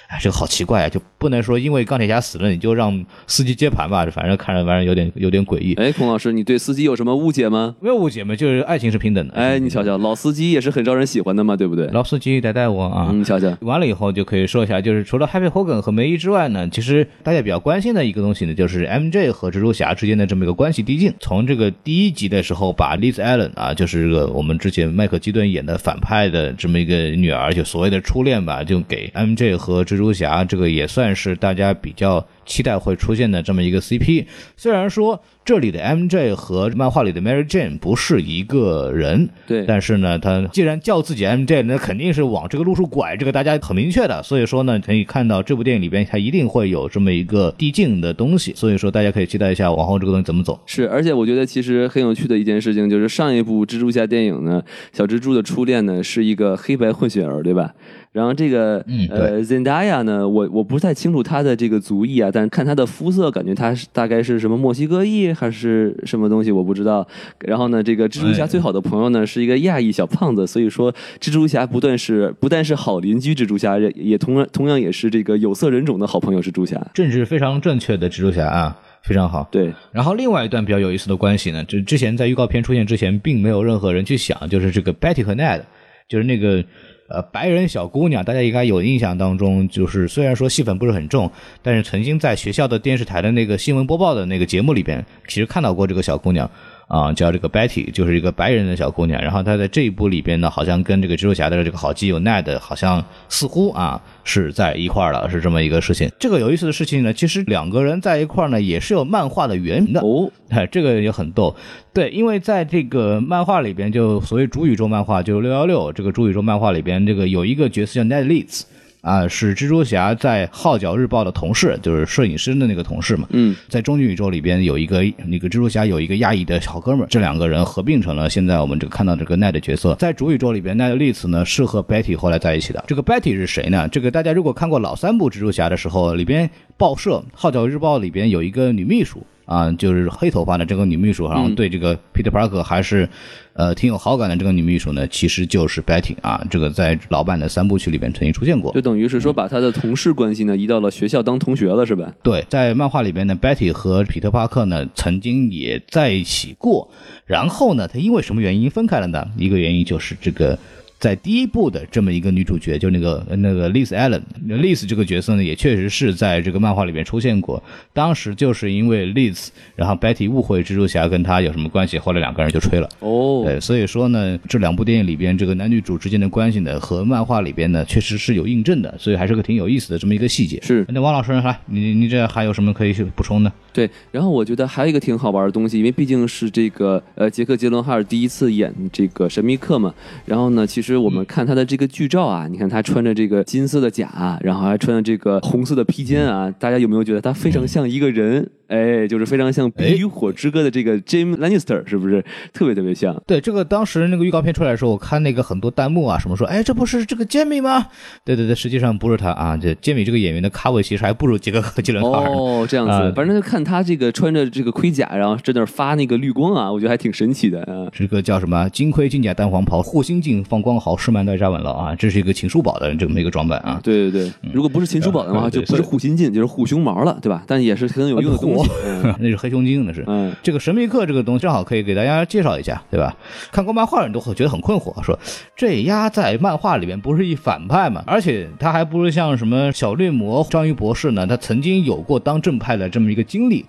[0.10, 5.74] 哎，这个好奇怪啊，就不能说因为钢铁侠死了你就让司机接盘吧，反正看着反正有点有点诡异。
[5.74, 7.76] 哎，孔老师，你对司机有什么误解吗？
[7.80, 9.34] 没有误解嘛，就是爱情是平等的。
[9.34, 11.88] 哎，你瞧瞧，老司机也是很招人喜欢的嘛，对不对？
[11.88, 13.08] 老司机带带我啊。
[13.10, 21.12] 嗯，你瞧瞧，完了以后就可以说一下，就是除了 Happy Hogan 和梅姨之外呢，其实大家比较关心的一个东西呢，就是 MJ 和蜘蛛侠之间的这么一个关系递进。
[21.20, 34.26] 从这个第一集的时候，把 Liz Allen 啊，就是这个我们之前麦克基顿演的反派的这么一个女儿，就所谓的初恋吧，就给 MJ 和蜘蛛侠，这个也算是大家比较期待会出现的这么一个 CP。
[34.56, 44.24] 虽然说这里的 MJ 和漫画里的 Mary Jane 不是一个人，对，但是呢，他既然叫自己 MJ，那肯定是往这个路数拐，这个大家很明确的。
[44.24, 48.54] 所以说呢，可以看到这部电影里边，它一定会有这么一个递进的东西。
[48.56, 50.60] 所以说，大家可以期待一下往后这个东西怎么走。
[50.66, 57.74] 是，而且我觉得其实很有趣的一件事情就是上一部蜘蛛侠电影呢，小蜘蛛的初恋呢是一个黑白混血儿，对吧？
[58.18, 67.08] 然后这个嗯呃 Zendaya 呢，我我不太清楚她的这个族裔啊，但是看她的肤色，感觉她是大概是什么墨西哥裔还是什么东西，我不知道。
[67.46, 76.84] 然后呢，这个蜘蛛侠哎最好的朋友呢是一个亚裔小胖子，所以说蜘蛛侠不但是不但是好邻居蜘蛛侠，也也同样同样也是这个有色人种的好朋友蜘蛛侠。
[76.96, 79.48] 政治非常正确的蜘蛛侠啊，非常好。
[79.52, 85.62] 对，然后另外一段比较有意思的关系呢，就之前在预告片出现之前，并没有任何人去想，就是这个 Betty 和 Ned，
[86.10, 86.64] 就是那个
[87.08, 96.50] 呃白人小姑娘，大家应该有印象当中，就是虽然说戏份不是很重，但是曾经在学校的电视台的那个新闻播报的那个节目里边，其实看到过这个小姑娘。
[96.88, 99.22] 啊，叫这个 Betty，就是一个白人的小姑娘。
[99.22, 106.10] 然后她在这一部里边呢，好像跟这个蜘蛛侠的这个好基友 Ned，好像似乎啊是在一块儿了，是这么一个事情。
[106.18, 110.32] 这个有意思的事情呢，其实两个人在一块儿呢，也是有漫画的原名的哦。
[110.50, 111.56] 哎，这个也很逗。
[111.94, 118.62] 对，因为在这个漫画里边，就所谓主宇宙漫画，就是六幺六这个主宇宙漫画里边，这个有一个角色叫 Ned Leeds。
[119.08, 123.26] 啊，是蜘蛛侠在《号角日报》的同事，就是摄影师的那个同事嘛。
[123.32, 129.96] 嗯，在终极宇宙里边有一个那个蜘蛛侠有一个亚裔的好哥们儿，这两个人合并成了现在我们这个看到这个奈的角色。
[129.96, 132.84] 在主宇宙里边，奈的丽兹呢是和 Betty 后来在一起的。
[132.86, 133.88] 这个 Betty 是谁呢？
[133.88, 139.26] 这个大家如果看过老三部蜘蛛侠的时候，里边报社《号角日报》里边有一个女秘书。
[139.48, 143.08] 啊，就是黑头发的这个女秘书，然后对这个 Peter Parker 还是，
[143.54, 144.36] 呃，挺有好感的。
[144.36, 152.14] 这个女秘书呢，其实就是 Betty 啊，这个在老版的三部曲里边曾经出现过，就等于是说把他的同事关系呢移到了学校当同学了，是吧？
[152.22, 156.92] 对，在漫画里边呢，Betty 和彼得·帕克呢曾经也在一起过，
[157.26, 159.26] 然后呢，他因为什么原因分开了呢？
[159.38, 160.60] 一个原因就是这个。
[161.00, 167.62] 在第一部的这么一个女主角，就那个那个 Liz Allen，Liz 这个角色呢，也确实是在这个漫画里面出现过。
[167.94, 172.90] 当时就是因为 Liz，然后 Betty 误会蜘蛛侠跟他有什么关系，后来两个人就吹了。
[173.00, 180.60] 哦，对，所以说呢，这两部电影里边这个男女主之间的关系呢，和漫画里边呢，确实是有印证的，所以还是个挺有意思的这么一个细节。
[180.64, 183.52] 是，那王老师来，你你这还有什么可以去补充的？
[183.72, 189.94] 对，然后我觉得还有一个挺好玩的东西，因为毕竟是这个呃杰克杰伦哈尔第一次演这个神秘客嘛，
[190.26, 198.48] 然后呢，其实我们看他的这个剧照啊，你看他穿着这个金色的甲，然后还穿着这个红色的披肩啊，大家有没有觉得他非常像一个人？
[198.68, 203.16] 哎，就是非常像《冰与火之歌》的这个 James Lannister，是不是特别特别像？
[203.26, 207.88] 对，这个当时那个预告片出来的时候，我看那个很多弹幕啊，什么说，哎，这不是这个 Jamie 吗？
[208.24, 212.30] 对对对，实际上不是他啊，这杰米这个演员的咖位其实还不如杰克和杰伦哈尔。
[212.30, 217.88] 哦，这样子，反正就看他这个穿着这个盔甲，然后在那发那个绿光啊，我觉得还挺神奇的啊。
[217.92, 218.68] 这个叫什么？
[218.70, 221.96] 金盔金甲单黄袍，护心镜放光毫，士曼带扎稳了啊！
[221.96, 223.80] 这是一个秦叔宝的这么一个装扮啊。
[223.84, 227.44] 对对对，如果不是秦叔宝的话，就不是护心镜，就是护胸毛了，对吧？
[227.48, 228.57] 但也是很有用的东西。
[229.20, 229.38] 那是。
[229.38, 233.16] 黑熊精那是，嗯，这个神秘客这个东西正好可以给大家介绍一下，对吧？
[233.52, 235.18] 看过漫画的人都会觉得很困惑，说
[235.56, 238.04] 这丫在漫画里面不是一反派吗？
[238.08, 241.28] 而且他还不是像什么小绿魔章鱼博士呢？
[241.28, 243.64] 他曾经有过当正派的这么一个经历。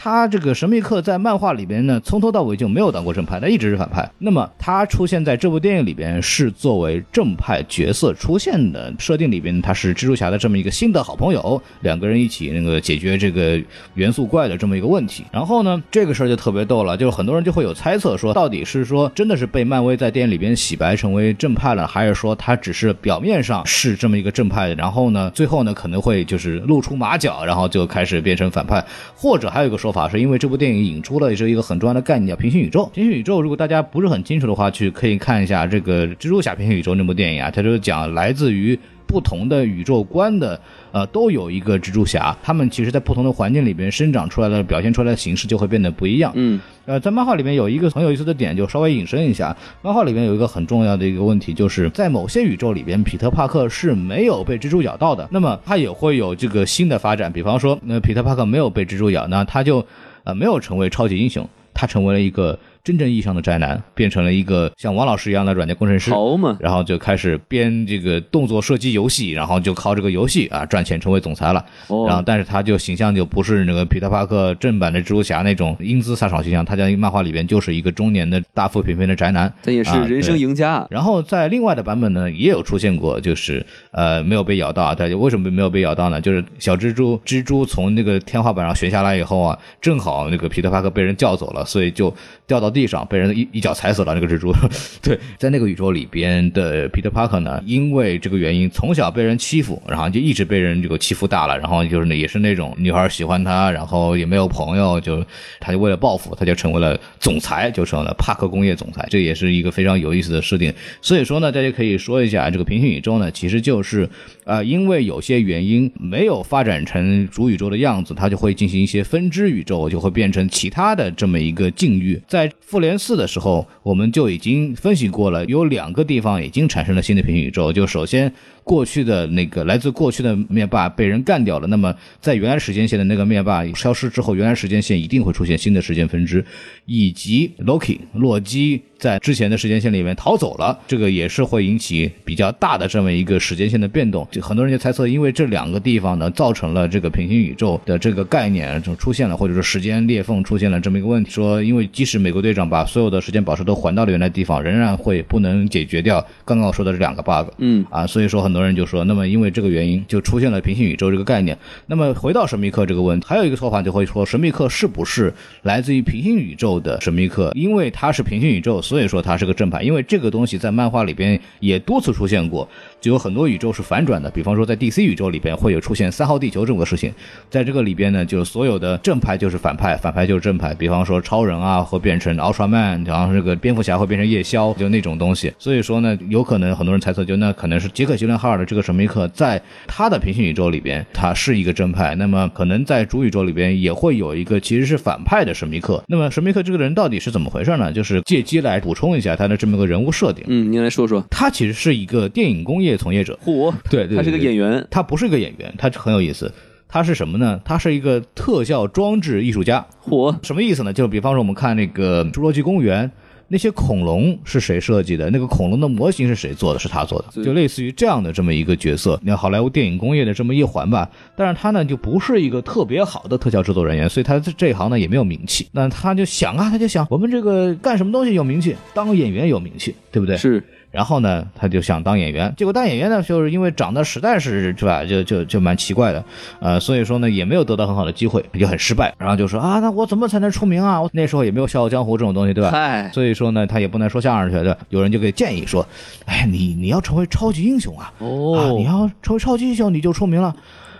[0.00, 4.08] 他这个神秘客在漫画里边呢，从头到尾就没有当过正派，他一直是反派。
[4.18, 13.60] 那么他出现在这部电影里边是作为正派角色出现的设定里边，他是蜘蛛侠的这么一个新的好朋友，两个人一起那个解决这个
[13.94, 15.24] 元素怪的这么一个问题。
[15.32, 28.84] 然后呢，这个事儿就特别逗了，就是很多人就会有猜测说，到底是说真的是被漫威在电影里边洗白成为正派了，还是说他只是表面上是这么一个正派，然后呢，最后呢可能会就是露出马脚，然后就开始变成反派，
[29.16, 29.88] 或者还有一个说。
[29.90, 32.84] 法是因为这部电影引出了是一个很重要的概念，叫平行宇宙。
[32.92, 40.60] 平行宇宙，如果大家不是很清楚的话，去可以看一下这个《蜘蛛侠：平行宇宙》那部电影啊，它就讲来自于不同的宇宙观的，
[40.92, 46.32] 呃，都有一个蜘蛛侠，他们其实在不同的环境里边生长出来的，表现出来的形式就会变得不一样。
[46.34, 59.84] 嗯，呃，在漫画里面有一个很有意思的点，就稍微引申一下，漫画里面有一个很重要的一个问题，就是在某些宇宙里边，彼得·帕克是没有被蜘蛛咬到的，那么他也会有这个新的发展，比方说，那彼得·帕克没有被蜘蛛咬，那他就。
[60.24, 62.58] 呃，没有成为超级英雄，他成为了一个。
[62.88, 71.62] 真正意义上的宅男变成了一个像王老师一样的软件工程师，好嘛，然后就开始编这个动作射击游戏，然后就靠这个游戏啊赚钱，成为总裁了。
[71.88, 79.52] 哦，然后但是他就形象就不是那个皮特帕克正版的蜘蛛侠那种英姿飒爽形象，他在漫画里边就是一个中年的大腹便便的宅男。
[79.62, 80.86] 他也是人生赢家。
[80.88, 84.94] 然后在另外的版本呢，也有出现过，就是呃没有被咬到。
[84.94, 86.18] 大家为什么没有被咬到呢？
[86.22, 92.14] 就是小蜘蛛蜘蛛从那个天花板上悬下来以后啊，正好那个皮特帕克被人叫走了，所以就
[92.46, 93.48] 掉到地地上被人一。
[93.58, 94.52] 一脚踩死了那个蜘蛛。
[95.02, 105.24] 对，在那个宇宙里边的 Peter Parker 呢，因为这个原因，从小被人欺负，然后就一直被人这个欺负大了，然后就是也是那种女孩喜欢他，然后也没有朋友，就
[105.58, 109.04] 他就为了报复，他就成为了总裁，就成了帕克工业总裁。
[109.10, 110.72] 这也是一个非常有意思的设定。
[111.02, 114.08] 所以说呢，大家可以说一下，这个平行宇宙呢，其实就是
[114.44, 122.20] 啊，因为有些原因没有发展成主宇宙的样子，它就会进行一些分支宇宙，就会变成其他的这么一个境遇。
[122.28, 127.72] 在复联四的时候，我们就已经分析过了，有两个地方已经产生了新的平行宇宙。
[127.72, 128.30] 就首先，
[128.68, 136.44] 过去的那个来自过去的灭霸被人干掉了，那么在原来时间线的那个灭霸消失之后，原来时间线一定会出现新的时间分支，
[136.84, 144.28] 以及 Loki 洛基在之前的时间线里面逃走了，这个也是会引起比较大的这么一个时间线的变动。
[144.30, 151.30] 就很多人就猜测，因为这两个地方呢，造成了这个平行宇宙的这个概念就出现了，或者说时间裂缝出现了这么一个问题。
[151.30, 157.48] 说，因为即使美国队长把所有的时间宝石都还到了原来地方，仍然会不能解决掉刚刚我说的这两个 bug。
[157.58, 161.56] 嗯啊，所以说很多多人就说，那么因为这个原因，就出现了平行宇宙这个概念。
[161.86, 167.52] 那么回到神秘客这个问题，还有一个说法就会说，神秘客是不是来自于平行宇宙的神秘客？
[167.54, 169.80] 因为它是平行宇宙，所以说它是个正派。
[169.82, 172.68] 因为这个东西在漫画里边也多次出现过，
[173.00, 174.30] 就有很多宇宙是反转的。
[174.30, 177.12] 比方说在 DC 宇宙里边会有出现三号地球这么个事情，
[177.50, 180.74] 在这个里边呢，就是所有的正派就是反派，反派就是正派。
[180.74, 185.52] 比方说超人啊会变成 Ultraman，然后这个蝙蝠侠会变成夜宵，就那种东西。
[185.58, 192.14] 所以说呢，有可能很多人猜测，就那可能是杰克·吉伦哈尔的这个神秘客，在他的平行宇宙里边，他是一个正派。
[192.14, 196.02] 那么可能在主宇宙里边也会有一个其实是反派的神秘客。
[196.08, 197.92] 那么神秘客这个人到底是怎么回事呢？
[197.92, 200.44] 就是借机来补充一下他的这么个人物设定。
[200.48, 201.24] 嗯，您来说说。
[201.30, 204.86] 他其实是一个电影工业从业者，嚯，对他是个演员。
[204.90, 206.52] 他不是一个演员，他很有意思。
[206.88, 207.60] 他是什么呢？
[207.64, 209.86] 他是一个特效装置艺术家。
[210.02, 210.92] 嚯，什么意思呢？
[210.92, 213.06] 就比方说我们看那个《侏罗纪公园》。
[213.50, 215.30] 那些恐龙是谁设计的？
[215.30, 216.78] 那个恐龙的模型是谁做的？
[216.78, 219.18] 是他做的，就类似于这样的这么一个角色。
[219.22, 225.66] 那好莱坞电影工业的这么一环吧，但是他呢就不是一个特别好的特效制作人员，所以他在这一行呢也没有名气。
[225.72, 230.36] 那他就想啊，他就想我们这个干什么东西有名气，当演员有名气，对不对？
[230.36, 230.62] 是。
[230.98, 236.24] 然后呢，他就想当演员，结果当演员呢，就是因为长得实在是是吧，就就就蛮奇怪的，
[236.58, 239.14] 呃，所以说呢，也没有得到很好的机会，就很失败。
[239.16, 241.00] 然后就说啊，那我怎么才能出名啊？
[241.00, 242.72] 我那时候也没有《笑傲江湖》这种东西，对吧？
[242.72, 244.80] 嗨，所以说呢，他也不能说相声去，对吧？
[244.88, 245.86] 有人就给建议说，
[246.26, 250.52] 哎，你你要成为超级英雄啊，哦啊，你要成为超级英雄，你就出名了。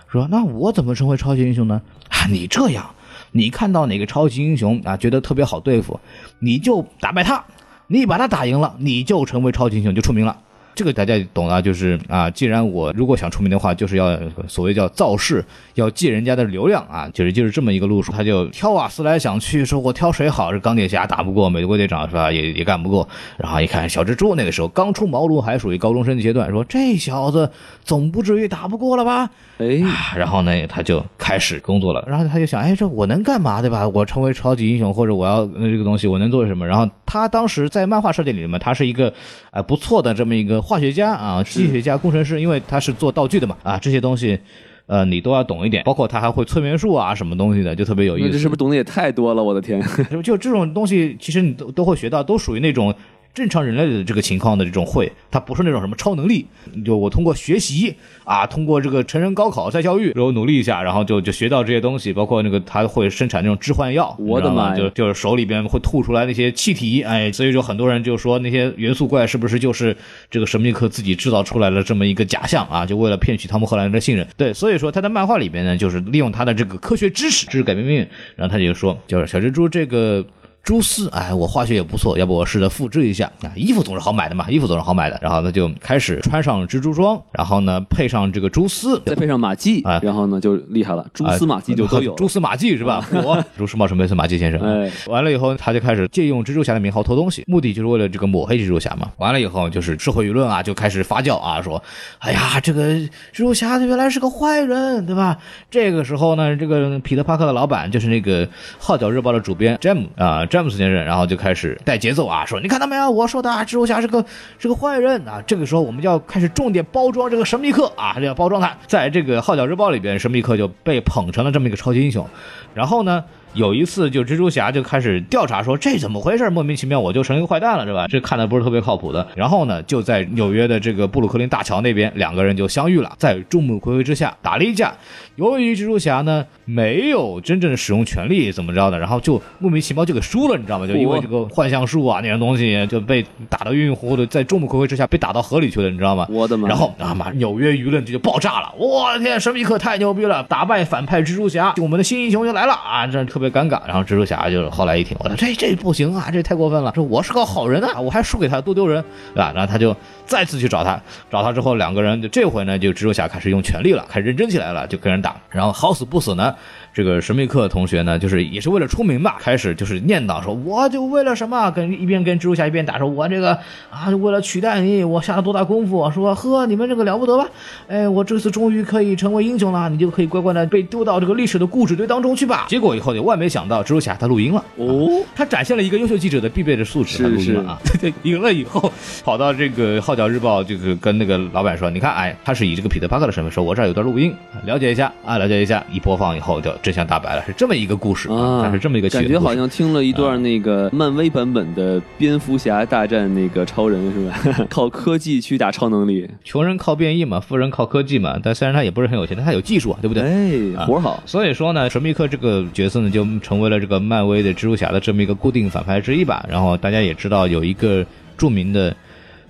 [0.09, 1.81] 说那我怎么成为超级英雄呢？
[2.07, 2.89] 啊，你这样，
[3.33, 5.99] 你看到哪个超级英雄啊，觉得特别好对付，
[6.39, 7.43] 你就打败他。
[7.91, 10.37] 你把他打赢了，你就成为超级英雄，就出名了。
[10.79, 18.13] 这个大家懂了，就是啊，既然我如果想出名的话，就是要所谓叫造势，要借人家的流量啊，就是就是这么一个路数。
[18.13, 20.53] 他就挑啊，思来想去，说我挑谁好？
[20.53, 22.31] 这钢铁侠打不过，美国队长是吧？
[22.31, 23.05] 也也干不过。
[23.35, 27.51] 然后一看小蜘蛛，那个时候刚出茅庐，还属于高中生阶段，说这小子
[27.83, 29.29] 总不至于打不过了吧？
[29.57, 32.05] 哎，啊，然后呢，他就开始工作了。
[32.07, 33.85] 然后他就想，哎，这我能干嘛，对吧？
[33.89, 36.65] 我成为超级英雄，或者我要那这个东西，我能做什么？
[36.65, 39.13] 然后他当时在漫画设定里面，他是一个
[39.51, 44.39] 呃不错的这么一个化学家啊，机械家、工程师，因为他是做道具的嘛，啊，这些东西。
[44.85, 48.27] 呃，你都要懂一点，包括他还会催眠术啊，什么东西的，就特别有意思。
[48.27, 49.43] 那这是不是懂得也太多了？
[49.43, 49.79] 我的天！
[50.09, 52.91] 就就这种东西，其实你都都会学到，都属于那种
[53.33, 56.45] 正常人类的这个情况的这种会，它不是那种什么超能力。
[56.83, 69.95] 就我通过学习啊，通过这个成人高考再教育，然后努力一下，然后就就学到这些东西，包括那个他会生产那种致幻药，我的妈就就是手里边会吐出来那些气体，哎，所以就很多人就说那些元素怪是不是就是
[70.29, 72.85] 这个神秘客自己制造出来的这么一个假象啊？
[72.85, 74.27] 就为了骗取汤姆·赫兰德的信任。
[74.35, 78.07] 对，所以说他在漫画里边呢，就是利用他的这个科学知识，知识改变命运。
[78.35, 80.25] 然后他就说，就是小蜘蛛这个。
[80.69, 83.49] 蛛丝，哎，我化学也不错，要不我试着复制一下啊？
[83.55, 85.17] 衣服总是好买的嘛，衣服总是好买的。
[85.19, 92.17] 然后他就开始穿上蜘蛛装，然后呢配上这个蛛丝，再配上马迹，哎然后呢就厉害了，蛛丝马迹就都有了。
[92.21, 93.03] 蛛丝马迹是吧？
[93.25, 94.61] 我蛛丝冒什么斯马迹先生。
[94.61, 99.11] 哎，完了以后，他就开始借用蜘蛛侠的名号偷东西，目的就是为了这个抹黑蜘蛛侠嘛。
[99.17, 101.81] 完了以后，就是社会舆论啊就开始发酵啊，说，
[102.19, 105.35] 哎呀，这个蜘蛛侠他原来是个坏人，对吧？
[105.71, 108.45] 这个时候呢，这个彼得帕克的老板就是那个
[108.77, 113.09] 《号角日报》的主编詹姆啊，詹詹姆斯先生，然后就开始带节奏啊，说，你看到没有？
[113.09, 114.25] 我说的啊，蜘蛛侠是个
[114.57, 115.41] 是个坏人啊。
[115.47, 118.75] 这个时候我们就要开始重点包装这个神秘客啊，要包装他。
[118.85, 122.27] 在这个《号角日报》里边，神秘客就被捧成了这么一个超级英雄。
[122.73, 128.07] 然后呢，有一次就蜘蛛侠就开始调查说这怎么回事，莫名其妙我就成一个坏蛋了，是吧？
[128.07, 129.25] 这看的不是特别靠谱的。
[129.35, 134.93] 然后呢，就在纽约的这个布鲁克林大桥那边，两个人就相遇了，在众目睽睽之下打了一架。
[135.35, 140.85] 由于蜘蛛侠呢没有真正使用权力怎么着的，然后就莫名其妙就给输了，你知道吗？
[140.85, 146.27] 就因为这个幻象术啊那种东西就被打得晕晕乎乎的，在众目睽睽之下被打到河里去了，你知道吗？
[146.29, 146.67] 我的妈！
[146.67, 148.73] 然后啊妈，纽约舆论这就爆炸了！
[148.77, 153.07] 我的天，神秘客太牛逼了，打败反派蜘蛛侠，我们的新英雄就来了啊！
[153.07, 153.79] 这特特别尴尬。
[153.87, 159.01] 然后蜘蛛侠就是后来一听，我说这这不行啊，这太过分了，说我是个好人啊，我还输给他多丢人，
[159.33, 159.51] 对吧？
[159.55, 159.95] 然后他就
[160.29, 165.35] 再次去找他，找他之后两个人就这回呢，就蜘蛛侠开始用全力了，开始认真起来了，就跟人打。
[165.49, 166.53] 然后好死不死呢。
[166.91, 173.57] 这个神秘客同学呢，就是也是为了出名吧，开始就是念叨说，我就为了什么，跟一边跟蜘蛛侠一边打，说我这个
[173.89, 177.47] 啊，为了取代你，我下了多大功夫，说呵，你们这个了不得吧？
[177.87, 182.65] 哎，我这次终于可以成为英雄了，你就可以乖乖的被丢到这个历史的固执堆当中去吧。
[182.67, 187.79] 结果以后就万没想到，蜘蛛侠他录音了哦，他展现了一个优秀记者的必备的素质，他录音了啊。
[187.85, 188.91] 对 对，赢了以后
[189.23, 194.33] 跑到这个号角日报，就是跟那个老板说，你看，哎，他是以这个彼得帕克的身份说，我这儿有段录音，
[194.65, 195.81] 了解一下啊，了解一下。
[195.89, 196.69] 一播放以后就。
[196.81, 204.65] 真相大白了，是这么一个故事啊，它是这么一个感觉，好像听了一段那个漫威版本的蝙蝠侠大战那个超人是吧？
[204.69, 208.37] 靠科技去打超能力，穷人靠变异嘛，富人靠科技嘛。
[208.41, 210.23] 但虽然他也不是很有钱，但他有技术啊，对不对？
[210.23, 211.21] 哎，活好。
[211.25, 216.45] 所以说呢，神秘客这个角色呢，就成为了这个漫威的蜘蛛侠的这么一个固定反派之一吧。
[216.49, 218.05] 然后大家也知道有一个
[218.37, 218.95] 著名的。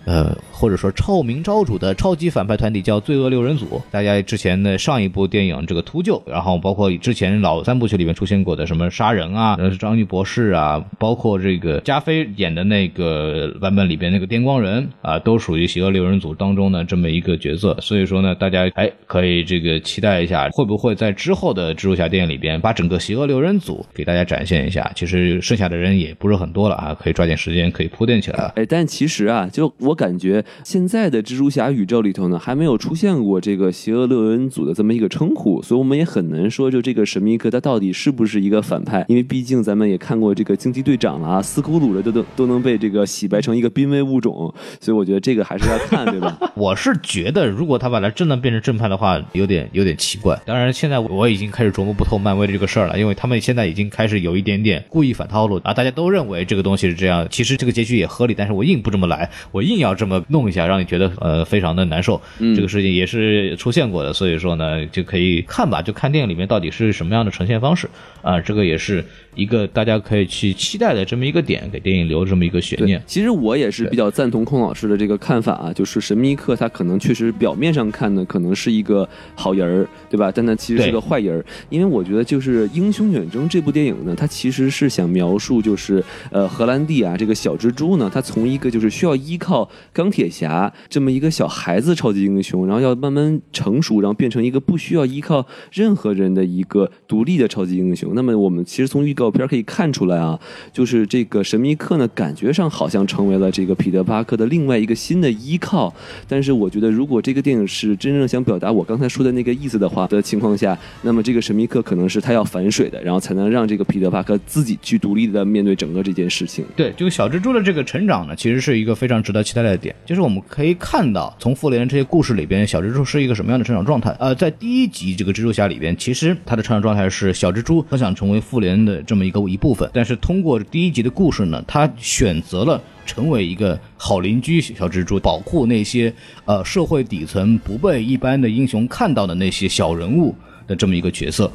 [0.06, 3.82] 呃，或者说臭名昭著的超级反派团体叫罪恶六人组。
[3.90, 17.78] 大家之前的上一部电影这个秃鹫，然后包括之前老三部曲里面出现过的什么杀人啊，然后是章鱼博士啊，包括这个加菲演的那个版本里边那个电光人啊，都属于邪恶六人组当中的这么一个角色。
[17.80, 24.92] 所以说呢，大家哎可以这个期待一下，会不会在之后的蜘蛛侠电影里边把整个邪恶六人组给大家展现一下？
[24.96, 28.54] 其实剩下的人也不是很多了啊，可以抓紧时间可以铺垫起来了。
[28.56, 30.00] 哎，但其实啊，就我。
[30.00, 39.06] 感觉现在的蜘蛛侠宇宙里头呢，还没有出现过这个邪恶六人组的这么一个称呼，所以我们也很难说，就这个神秘客他到底是不是一个反派？
[39.08, 46.38] 因为毕竟咱们也看过这个惊奇队长了啊，斯库鲁的都都都能被这个洗白成一个濒危物种，所以我觉得这个还是要看，对吧？
[46.56, 50.40] 我是觉得，如果他把他真的变成正派的话，有点有点奇怪。
[50.46, 60.70] 当然，现在我已经开始琢磨不透漫威的这个事儿了，因为他们现在已经开始有一点点故意反套路啊，大家都认为这个东西是这样，其实这个结局也合理，但是我硬不这么来，我硬要这么弄一下。
[60.70, 62.22] 让你觉得呃非常的难受，
[62.56, 67.90] 这个事情也是出现过的，所以说呢就可以看吧，就看电影里面到底是什么样的呈现方式
[68.22, 69.04] 啊，这个也是
[69.36, 73.02] 一个大家可以去期待的这么一个点，给电影留这么一个悬念。
[73.06, 80.32] 其实我也是比较赞同孔老师的这个看法啊，就是神秘客他可能确实表面上看呢可能是一个好人儿，对吧？
[80.34, 90.72] 但他其实是个坏人儿，因为我觉得就是《英雄远征》这部电影呢，它其实是想描述就是呃荷兰弟啊这个小蜘蛛呢，他从一个就是需要依靠钢铁侠。
[90.90, 98.14] 这么一个小孩子超级英雄，然后要慢慢成熟，然后变成一个不需要依靠任何人的一个独立的超级英雄。
[98.16, 100.40] 那么我们其实从预告片可以看出来啊，
[100.74, 105.94] 就是这个神秘客呢，感觉上好像成为了这个彼得巴克的另外一个新的依靠。
[106.28, 116.66] 但是我觉得，如果这个电影是真正想表达我刚才说的那个意思的话的情况下，那么这个神秘客可能是他要反水的，然后才能让这个彼得巴克自己去独立的面对整个这件事情。
[116.76, 120.40] 对，就小蜘蛛的这个成长呢，其实是一个非常值得期待的点，就是我们。
[120.50, 124.10] 可以看到，从复联这些故事里边，小蜘蛛是一个什么样的成长状态？
[124.20, 136.14] 呃，在第一集这个蜘蛛侠里边，其实他的成长状态是小蜘蛛很想成为复联的这么一个一部分，但是通过第一集的故事呢，他选择了成为一个好邻居小蜘蛛，保护那些
[136.46, 140.36] 呃社会底层不被一般的英雄看到的那些小人物
[140.68, 141.52] 的这么一个角色。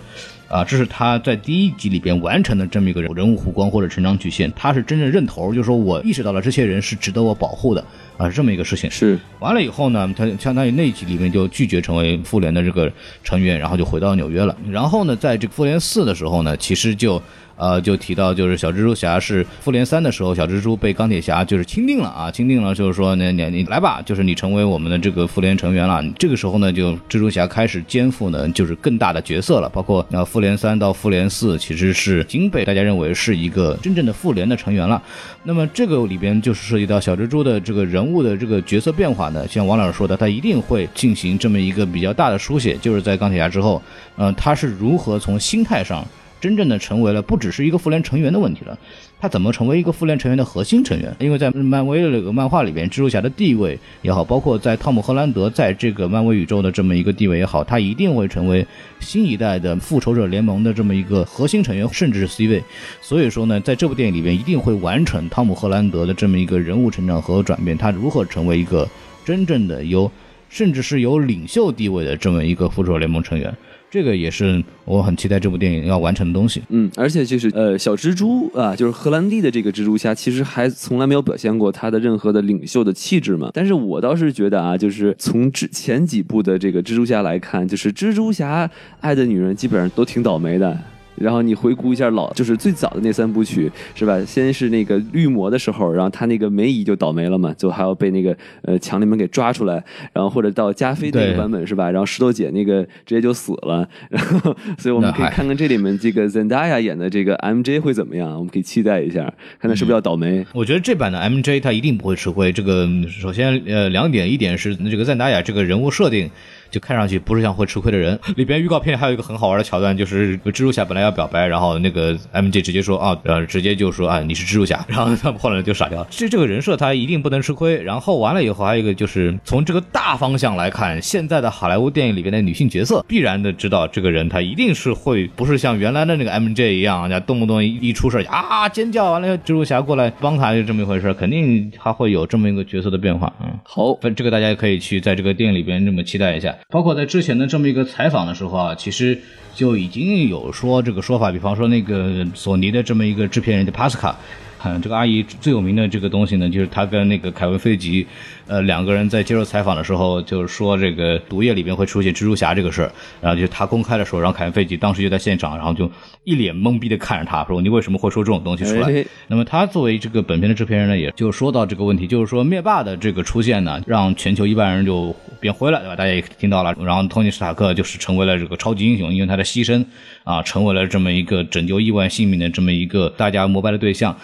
[0.46, 7.84] 啊，这是他在第一集里边完成的这么一个人物弧光或者成长曲线，他是真正认头，就是说我意识到了这些人是值得我保护的
[8.18, 8.88] 啊，是这么一个事情。
[8.90, 12.92] 是完了以后呢，他相当于那一集里面就拒绝成为复联的这个
[13.24, 14.54] 成员，然后就回到纽约了。
[14.70, 17.20] 然后呢，在这个复联四的时候呢，其实就。
[17.56, 26.02] 呃，就提到就是小蜘蛛侠是复联三的时候，小蜘蛛被钢铁侠就是钦定了啊，钦定了，就是说呢，你你来吧，就是你成为我们的这个复联成员了。
[26.18, 35.00] 这个时候呢，就蜘蛛侠开始肩负呢就是更大的角色了，包括呃复联三到复联四，其实是已经被大家认为是一个真正的复联的成员了。
[35.44, 43.80] 那么这个里边就是涉及到小蜘蛛的这个人物的这个角色变化呢，像王老师说的，他一定会进行这么一个比较大的书写，就是在钢铁侠之后，
[44.16, 46.04] 嗯，他是如何从心态上。
[46.44, 48.78] 真正的成为了不只是一个复联成员的问题了，
[49.18, 51.16] 他怎么成为一个复联成员的核心成员？
[51.18, 58.66] 因为在漫威的这个漫画里边，蜘蛛侠的地位也好，包括在汤姆·赫兰德在这个漫威宇宙的这么一个地位也好，他一定会成为
[59.00, 62.62] 新一代的复仇者联盟的这么一个核心成员，甚至是 C 位。
[63.00, 68.86] 所以说呢，在这部电影里边，一定会完成汤姆·赫兰德的这么一个人物成长和转变，他如何成为一个
[69.24, 70.12] 真正的有，
[70.50, 73.50] 甚至是有领袖地位的这么一个复仇者联盟成员。
[73.94, 76.60] 这个也是我很期待这部电影要完成的东西。
[76.70, 83.50] 嗯，而且就是呃，小蜘蛛啊，就是荷兰弟的这个蜘蛛侠，其实还从来没有表现过他的任何的领袖的气质嘛。
[83.54, 88.68] 但是我倒是觉得啊，就是从之前几部的这个蜘蛛侠来看，就是蜘蛛侠
[88.98, 90.76] 爱的女人基本上都挺倒霉的。
[91.16, 94.20] 然后你回顾一下老，就是最早的那三部曲，是吧？
[94.24, 101.90] 先是那个绿魔的时候，然后他那个梅姨就倒霉了嘛，就还要被那个呃墙里面给抓出来，然后或者到加菲那个版本是吧？
[101.90, 110.44] 然后石头姐那个直接就死了，然 后所以我们可以看看这里面这个 Zendaya 演的这个 MJ 会怎么样，我们可以期待一下，看他是不是要倒霉。
[110.52, 112.52] 我觉得这版的 MJ 他一定不会吃亏。
[112.52, 116.30] 这个首先呃两点，一点是这个 Zendaya 这个人物设定。
[116.74, 118.18] 就看上去不是像会吃亏的人。
[118.34, 126.08] 里边预告片还有一个很好玩的桥段，就是蜘蛛侠本来要表白，然后那个 MJ 直接说啊，呃，直接就说啊，你是蜘蛛侠， 然后他们后来就傻掉了。
[126.10, 127.80] 这这个人设他一定不能吃亏。
[127.80, 143.32] 然后完了以后，还有一个就是从这个大方向来看，现在的好莱坞电影里边的女性角色，必然的知道这个人他一定是会不是像原来的那个 MJ 一样，家动不动一出事啊尖叫，完了蜘蛛侠过来帮他就这么一回事，肯定他会有这么一个角色的变化。
[143.40, 147.46] 嗯，好，这个大家可以去在这个电影里边这么期待一下，包括在之前的。
[147.46, 149.20] 这么一个采访的时候啊，其实
[149.54, 154.16] 就已经有说这个说法，比方说那个索尼的这么一个制片人的帕斯卡。
[154.64, 158.06] 嗯，这个阿姨最有名的这个东西呢，就是她跟那个凯文·费吉，
[158.46, 162.90] 呃，两个人在接受采访的时候，就是说这个毒液里边会出现蜘蛛侠这个事儿，
[163.20, 165.90] 然后就是她公开的时候，然后凯文·费吉当时就在现场，然后就
[166.24, 169.04] 一脸懵逼的看着他，说你为什么会说这种东西出来？
[169.28, 175.96] 那么他作为这个本片的制片人呢，也就说到这个问题，就是说灭霸的这个出现呢，让全球一般人就变灰了，对吧？
[175.96, 179.84] 大家也听到了，然后托尼·斯塔克就是成为了这个超级英雄，因为他的牺牲
[180.24, 184.16] 啊，成为了这么一个拯救亿万性命的这么一个大家膜拜的对象。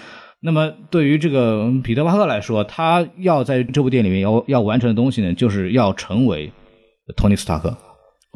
[0.43, 6.51] 那么对于这个彼得·帕克来说，他要在这部电影里面要要完成的东西呢，就是要成为
[7.15, 7.77] 托尼·斯塔克，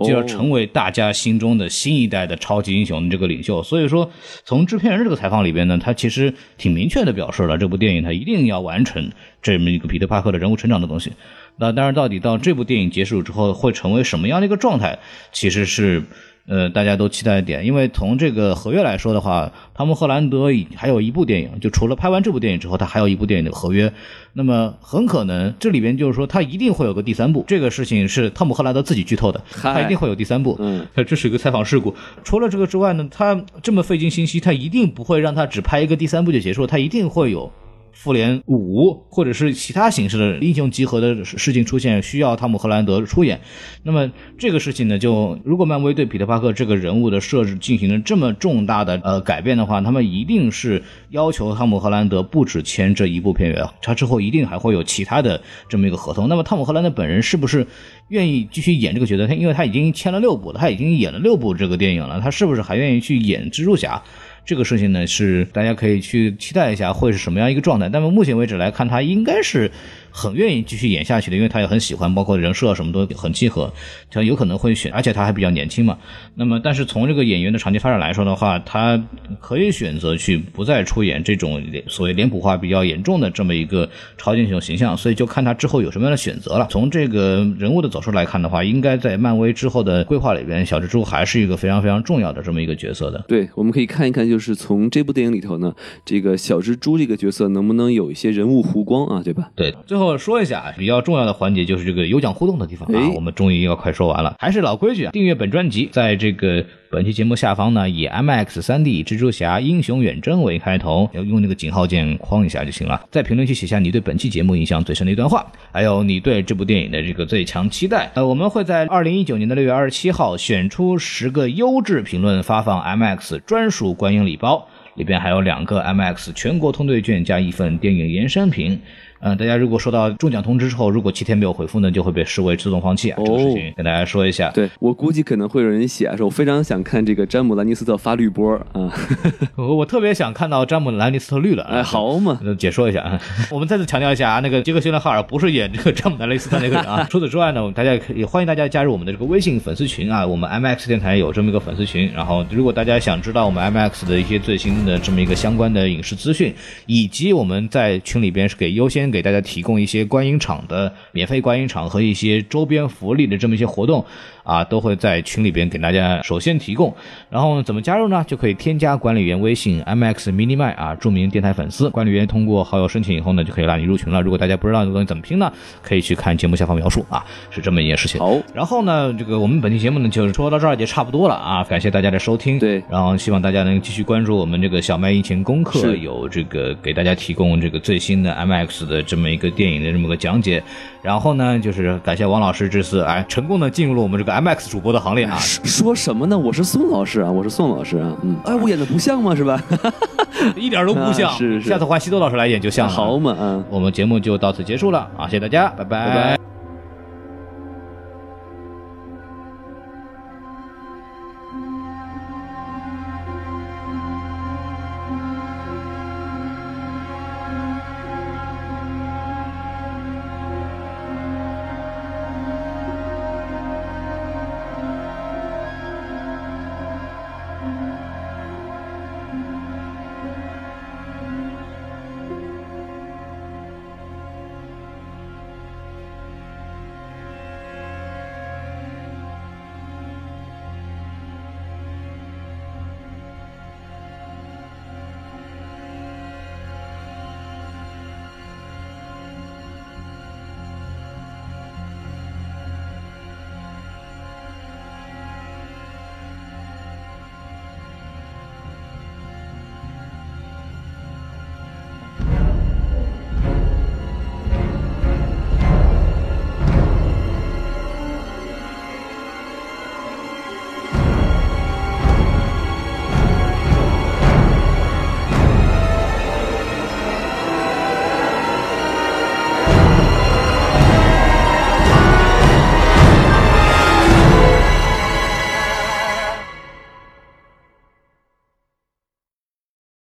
[0.07, 3.62] 就要成为大家心中的新一代的超级英雄的这个领袖。
[3.62, 4.11] 所以说，
[4.44, 11.12] 从制片人这个采访里边呢，他其实挺明确的表示了这部电影他一定要完成这么一个彼得·帕克的人物成长的东西。
[11.57, 14.98] 那当然，到底到这部电影结束之后会成为什么样的一个状态，
[15.32, 16.02] 其实是。
[16.47, 23.90] 呃，大家都期待一点，因为从这个合约来说的话，汤姆·赫兰德还有一部电影，就除了拍完这部电影之后，他还有一部电影的合约。
[24.34, 27.45] 那么很可能这里边就是说，他一定会有个第三部。
[27.49, 30.55] 这个事情是汤姆·赫兰德自己剧透的，他一定会有第三部。
[30.59, 31.95] 嗯，这是一个采访事故。
[32.22, 37.51] 除了这个之外呢，他这么费尽心机，他一定不会让他只拍一个第三部就结束，他一定会有。
[37.95, 43.40] 复联五，或者是其他形式的英雄集合的事情出现，需要汤姆·赫兰德出演。
[43.82, 56.28] 那么这个事情呢，就如果漫威对彼得·帕克这个人物的设置进行了这么重大的呃改变的话，他们一定是要求汤姆·赫兰德不止签这一部片约，他之后一定还会有其他的这么一个合同。
[56.28, 57.66] 那么汤姆·赫兰德本人是不是
[58.09, 59.26] 愿意继续演这个角色？
[59.26, 64.03] 他因为他已经签了六部了，他已经演了六部这个电影了，他是不是还愿意去演蜘蛛侠？
[64.45, 67.88] 这个事情呢，是大家可以去期待一下会是什么样一个状态。
[67.88, 69.70] 但是目前为止来看，它应该是。
[70.17, 73.73] 很愿意继续演下去的，因为他也很喜欢，包括人设什么都很契合，
[74.09, 75.99] 他有可能会选，而且他还比较年轻嘛。
[76.37, 79.03] 那么，但是从这个演员的长期发展来说的话，他
[79.41, 86.69] 可以选择去不再出演这种所谓脸谱化比较严重的这么一个超级英雄形象，所以就看他之后有什么样的选择了。
[86.71, 93.25] 从这个人物的走势来看的话，应该在漫威之后的规划里边，小蜘蛛还是一个非常非常重要的这么一个角色的。
[93.27, 99.51] 对，我们可以看一看，就是从这部电影里头呢，这个小蜘蛛这个角色能不能有一些人物弧光啊，对吧？
[99.57, 100.03] 对，最后。
[100.18, 104.34] 说一下比较重要的环节，就是这个有奖互动的地方啊，我们终于要快说完了。
[104.38, 113.00] 还是老规矩啊，订阅本专辑，在这个本期节目下方呢，以 M X 三 D 蜘蛛侠英雄远征为开头，要用那个井号键框一下就行了。
[113.11, 118.11] 在评论区写下你对本期节目印象最深的一段话，还有你对这部电影的这个最强期待。
[118.14, 128.80] 呃，我们会在二零一九年的六月二十七号选出十个优质评论，发放 M X 专属观影礼包，里边还有两个 M X 全国通兑券加一份电影延伸品。
[129.27, 133.16] 嗯，大家如果收到中奖通知之后，如果七天没有回复呢，就会被视为自动放弃啊。
[133.25, 134.51] 这个事情跟大家说一下。
[134.51, 138.93] 对我估计可能会有人写说，我非常想看这个詹姆兰尼斯特发绿波啊。
[139.57, 141.62] 我我特别想看到詹姆兰尼斯特绿了。
[141.64, 143.18] 哎，好嘛，解说一下啊。
[143.51, 147.07] 我们再次强调一下啊，那个杰克逊·哈尔不是演这个詹姆兰尼斯特那个人啊。
[147.09, 150.27] 除此之外呢，大家也欢迎大家加入我们的这个微信粉丝群啊。
[150.27, 156.55] 我们 MX 电台有这么一个粉丝群，然后如果大家想知道我们 MX 的一些最新的这么一个相关的影视资讯，
[156.85, 159.65] 以及我们在群里边是给优先给大家提。
[159.65, 164.05] 供一些观影场的免费观影场和一些周边福利的这么一些活动。
[164.45, 166.95] 啊，都会在群里边给大家首先提供，
[167.28, 168.24] 然后怎么加入呢？
[168.28, 171.90] 就可以添加管理员微信 mx mini 麦啊，著名电台粉丝。
[171.90, 174.22] 管理员通过好友申请以后呢，就可以拉你入群了。
[174.22, 178.20] 如果大家不知道这个东西怎么拼呢，可以去看节目下方描述啊，是这么一件事情。
[178.20, 182.59] 好，然后呢，这个我们本期节目呢，就是说到这儿也差不多了啊，感谢大家的收听。
[182.59, 190.62] 对，然后希望大家能继续关注我们这个小麦疫情功课，有这个给大家提供这个最新的 MX 的这么一个电影的这么个讲解。
[191.05, 195.36] 然后呢，就是感谢王老师这次哎成功的进入了我们这个 MX 主播的行列啊。
[195.38, 196.38] 说什么呢？
[196.38, 198.11] 我是宋老师啊，我是宋老师啊。
[198.22, 199.36] 嗯，哎，我演的不像吗？
[199.36, 199.62] 是吧？
[200.57, 201.30] 一点都不像。
[201.34, 201.68] 是是。
[201.68, 202.92] 下次换西多老师来演就像了。
[202.94, 203.62] 好嘛，嗯。
[203.68, 205.26] 我们节目就到此结束了啊！
[205.26, 206.53] 谢谢大家，拜拜。